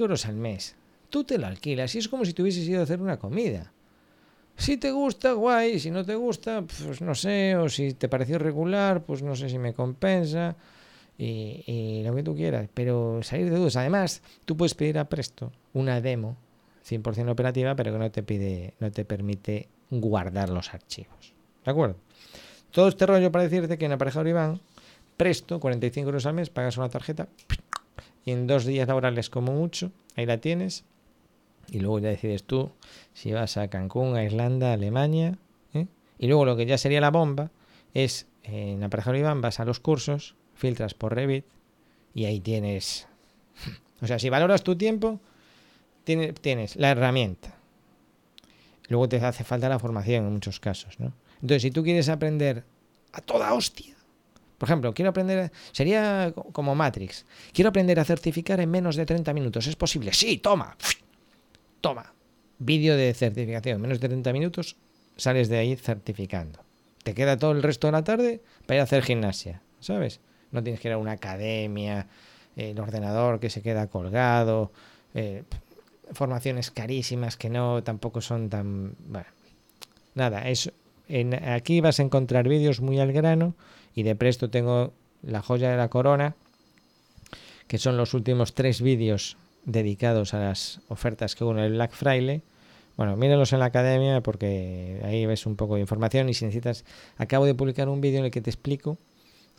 euros 0.00 0.26
al 0.26 0.36
mes. 0.36 0.76
Tú 1.08 1.24
te 1.24 1.38
lo 1.38 1.46
alquilas 1.46 1.94
y 1.94 1.98
es 1.98 2.08
como 2.08 2.24
si 2.24 2.34
tuvieses 2.34 2.66
ido 2.66 2.80
a 2.80 2.84
hacer 2.84 3.00
una 3.00 3.18
comida. 3.18 3.72
Si 4.56 4.76
te 4.76 4.90
gusta, 4.92 5.32
guay. 5.32 5.78
Si 5.78 5.90
no 5.90 6.04
te 6.04 6.14
gusta, 6.14 6.62
pues 6.62 7.00
no 7.00 7.14
sé. 7.14 7.56
O 7.56 7.68
si 7.68 7.94
te 7.94 8.08
pareció 8.08 8.38
regular, 8.38 9.02
pues 9.04 9.22
no 9.22 9.34
sé 9.36 9.48
si 9.48 9.58
me 9.58 9.74
compensa 9.74 10.56
y, 11.18 12.02
lo 12.04 12.14
que 12.14 12.22
tú 12.22 12.34
quieras, 12.34 12.68
pero 12.74 13.22
salir 13.22 13.50
de 13.50 13.56
dudas. 13.56 13.76
Además, 13.76 14.22
tú 14.44 14.56
puedes 14.56 14.74
pedir 14.74 14.98
a 14.98 15.08
Presto 15.08 15.52
una 15.72 16.00
demo 16.00 16.36
100% 16.88 17.30
operativa, 17.30 17.74
pero 17.74 17.92
que 17.92 17.98
no 17.98 18.10
te 18.10 18.22
pide, 18.22 18.74
no 18.80 18.90
te 18.90 19.04
permite 19.04 19.68
guardar 19.90 20.50
los 20.50 20.74
archivos. 20.74 21.34
¿De 21.64 21.70
acuerdo? 21.70 21.96
Todo 22.70 22.88
este 22.88 23.06
rollo 23.06 23.30
para 23.30 23.44
decirte 23.44 23.78
que 23.78 23.86
en 23.86 23.92
Aparejador 23.92 24.28
Iván, 24.28 24.60
Presto, 25.16 25.60
45 25.60 26.08
euros 26.08 26.26
al 26.26 26.34
mes, 26.34 26.50
pagas 26.50 26.76
una 26.76 26.88
tarjeta 26.88 27.28
y 28.24 28.32
en 28.32 28.46
dos 28.46 28.64
días 28.64 28.88
laborales 28.88 29.30
como 29.30 29.52
mucho, 29.52 29.92
ahí 30.16 30.26
la 30.26 30.38
tienes. 30.38 30.84
Y 31.70 31.80
luego 31.80 31.98
ya 31.98 32.08
decides 32.08 32.44
tú 32.44 32.72
si 33.12 33.32
vas 33.32 33.56
a 33.56 33.68
Cancún, 33.68 34.16
a 34.16 34.24
Irlanda, 34.24 34.70
a 34.70 34.72
Alemania. 34.74 35.38
¿eh? 35.72 35.86
Y 36.18 36.26
luego 36.26 36.44
lo 36.44 36.56
que 36.56 36.66
ya 36.66 36.78
sería 36.78 37.00
la 37.00 37.10
bomba 37.10 37.50
es 37.92 38.26
en 38.42 38.82
Aparejador 38.82 39.18
Iván 39.18 39.40
vas 39.40 39.60
a 39.60 39.64
los 39.64 39.80
cursos 39.80 40.34
filtras 40.54 40.94
por 40.94 41.14
Revit 41.14 41.44
y 42.14 42.26
ahí 42.26 42.40
tienes... 42.40 43.08
O 44.02 44.06
sea, 44.06 44.18
si 44.18 44.28
valoras 44.28 44.62
tu 44.62 44.76
tiempo, 44.76 45.18
tienes, 46.02 46.34
tienes 46.34 46.76
la 46.76 46.90
herramienta. 46.90 47.54
Luego 48.88 49.08
te 49.08 49.16
hace 49.16 49.44
falta 49.44 49.68
la 49.68 49.78
formación 49.78 50.26
en 50.26 50.32
muchos 50.32 50.60
casos, 50.60 51.00
¿no? 51.00 51.14
Entonces, 51.36 51.62
si 51.62 51.70
tú 51.70 51.82
quieres 51.82 52.10
aprender 52.10 52.64
a 53.12 53.22
toda 53.22 53.54
hostia, 53.54 53.94
por 54.58 54.68
ejemplo, 54.68 54.94
quiero 54.94 55.10
aprender, 55.10 55.52
sería 55.72 56.32
como 56.52 56.74
Matrix, 56.74 57.24
quiero 57.52 57.70
aprender 57.70 57.98
a 57.98 58.04
certificar 58.04 58.60
en 58.60 58.70
menos 58.70 58.96
de 58.96 59.06
30 59.06 59.32
minutos, 59.32 59.66
¿es 59.66 59.76
posible? 59.76 60.12
Sí, 60.12 60.38
toma, 60.38 60.76
toma, 61.84 62.14
vídeo 62.58 62.96
de 62.96 63.12
certificación, 63.12 63.78
menos 63.78 64.00
de 64.00 64.08
30 64.08 64.32
minutos, 64.32 64.76
sales 65.16 65.50
de 65.50 65.58
ahí 65.58 65.76
certificando. 65.76 66.60
Te 67.02 67.12
queda 67.12 67.36
todo 67.36 67.52
el 67.52 67.62
resto 67.62 67.88
de 67.88 67.92
la 67.92 68.04
tarde 68.04 68.40
para 68.64 68.76
ir 68.76 68.80
a 68.80 68.84
hacer 68.84 69.02
gimnasia, 69.02 69.60
¿sabes? 69.80 70.20
no 70.50 70.62
tienes 70.62 70.80
que 70.80 70.88
ir 70.88 70.94
a 70.94 70.98
una 70.98 71.12
academia, 71.12 72.06
el 72.56 72.78
ordenador 72.80 73.38
que 73.38 73.50
se 73.50 73.60
queda 73.60 73.88
colgado, 73.88 74.72
eh, 75.14 75.42
formaciones 76.12 76.70
carísimas 76.70 77.36
que 77.36 77.50
no 77.50 77.82
tampoco 77.82 78.22
son 78.22 78.48
tan... 78.48 78.94
Bueno, 79.08 79.26
nada, 80.14 80.48
eso. 80.48 80.70
En, 81.08 81.34
aquí 81.34 81.82
vas 81.82 82.00
a 82.00 82.02
encontrar 82.02 82.48
vídeos 82.48 82.80
muy 82.80 82.98
al 82.98 83.12
grano 83.12 83.54
y 83.94 84.04
de 84.04 84.14
presto 84.14 84.48
tengo 84.48 84.94
la 85.22 85.42
joya 85.42 85.70
de 85.70 85.76
la 85.76 85.88
corona, 85.88 86.34
que 87.66 87.76
son 87.76 87.96
los 87.98 88.14
últimos 88.14 88.54
tres 88.54 88.80
vídeos 88.80 89.36
dedicados 89.64 90.34
a 90.34 90.40
las 90.40 90.80
ofertas 90.88 91.34
que 91.34 91.44
hubo 91.44 91.52
en 91.52 91.58
el 91.58 91.72
Black 91.72 91.92
Friday. 91.92 92.42
Bueno, 92.96 93.16
mírenlos 93.16 93.52
en 93.52 93.58
la 93.58 93.66
academia 93.66 94.20
porque 94.20 95.00
ahí 95.04 95.26
ves 95.26 95.46
un 95.46 95.56
poco 95.56 95.74
de 95.74 95.80
información 95.80 96.28
y 96.28 96.34
si 96.34 96.44
necesitas, 96.44 96.84
acabo 97.16 97.44
de 97.44 97.54
publicar 97.54 97.88
un 97.88 98.00
vídeo 98.00 98.20
en 98.20 98.26
el 98.26 98.30
que 98.30 98.40
te 98.40 98.50
explico 98.50 98.98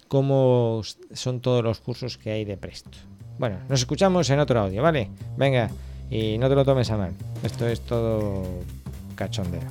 cómo 0.08 0.82
son 1.13 1.41
todos 1.41 1.63
los 1.63 1.82
cursos 1.82 2.18
que 2.18 2.32
hay 2.32 2.46
de 2.46 2.58
Presto. 2.58 2.98
Bueno, 3.38 3.58
nos 3.68 3.82
escuchamos 3.82 4.30
en 4.30 4.39
otro 4.39 4.62
audio, 4.62 4.82
¿vale? 4.82 5.10
Venga, 5.38 5.70
y 6.10 6.38
no 6.38 6.48
te 6.48 6.56
lo 6.56 6.63
tomes 6.63 6.89
a 6.91 6.98
mal. 6.98 7.13
Esto 7.44 7.68
es 7.68 7.82
todo 7.82 8.44
cachondeo. 9.15 9.62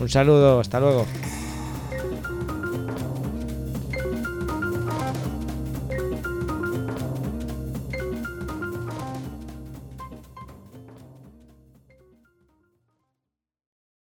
Un 0.00 0.08
saludo, 0.08 0.60
hasta 0.60 0.80
luego. 0.80 1.06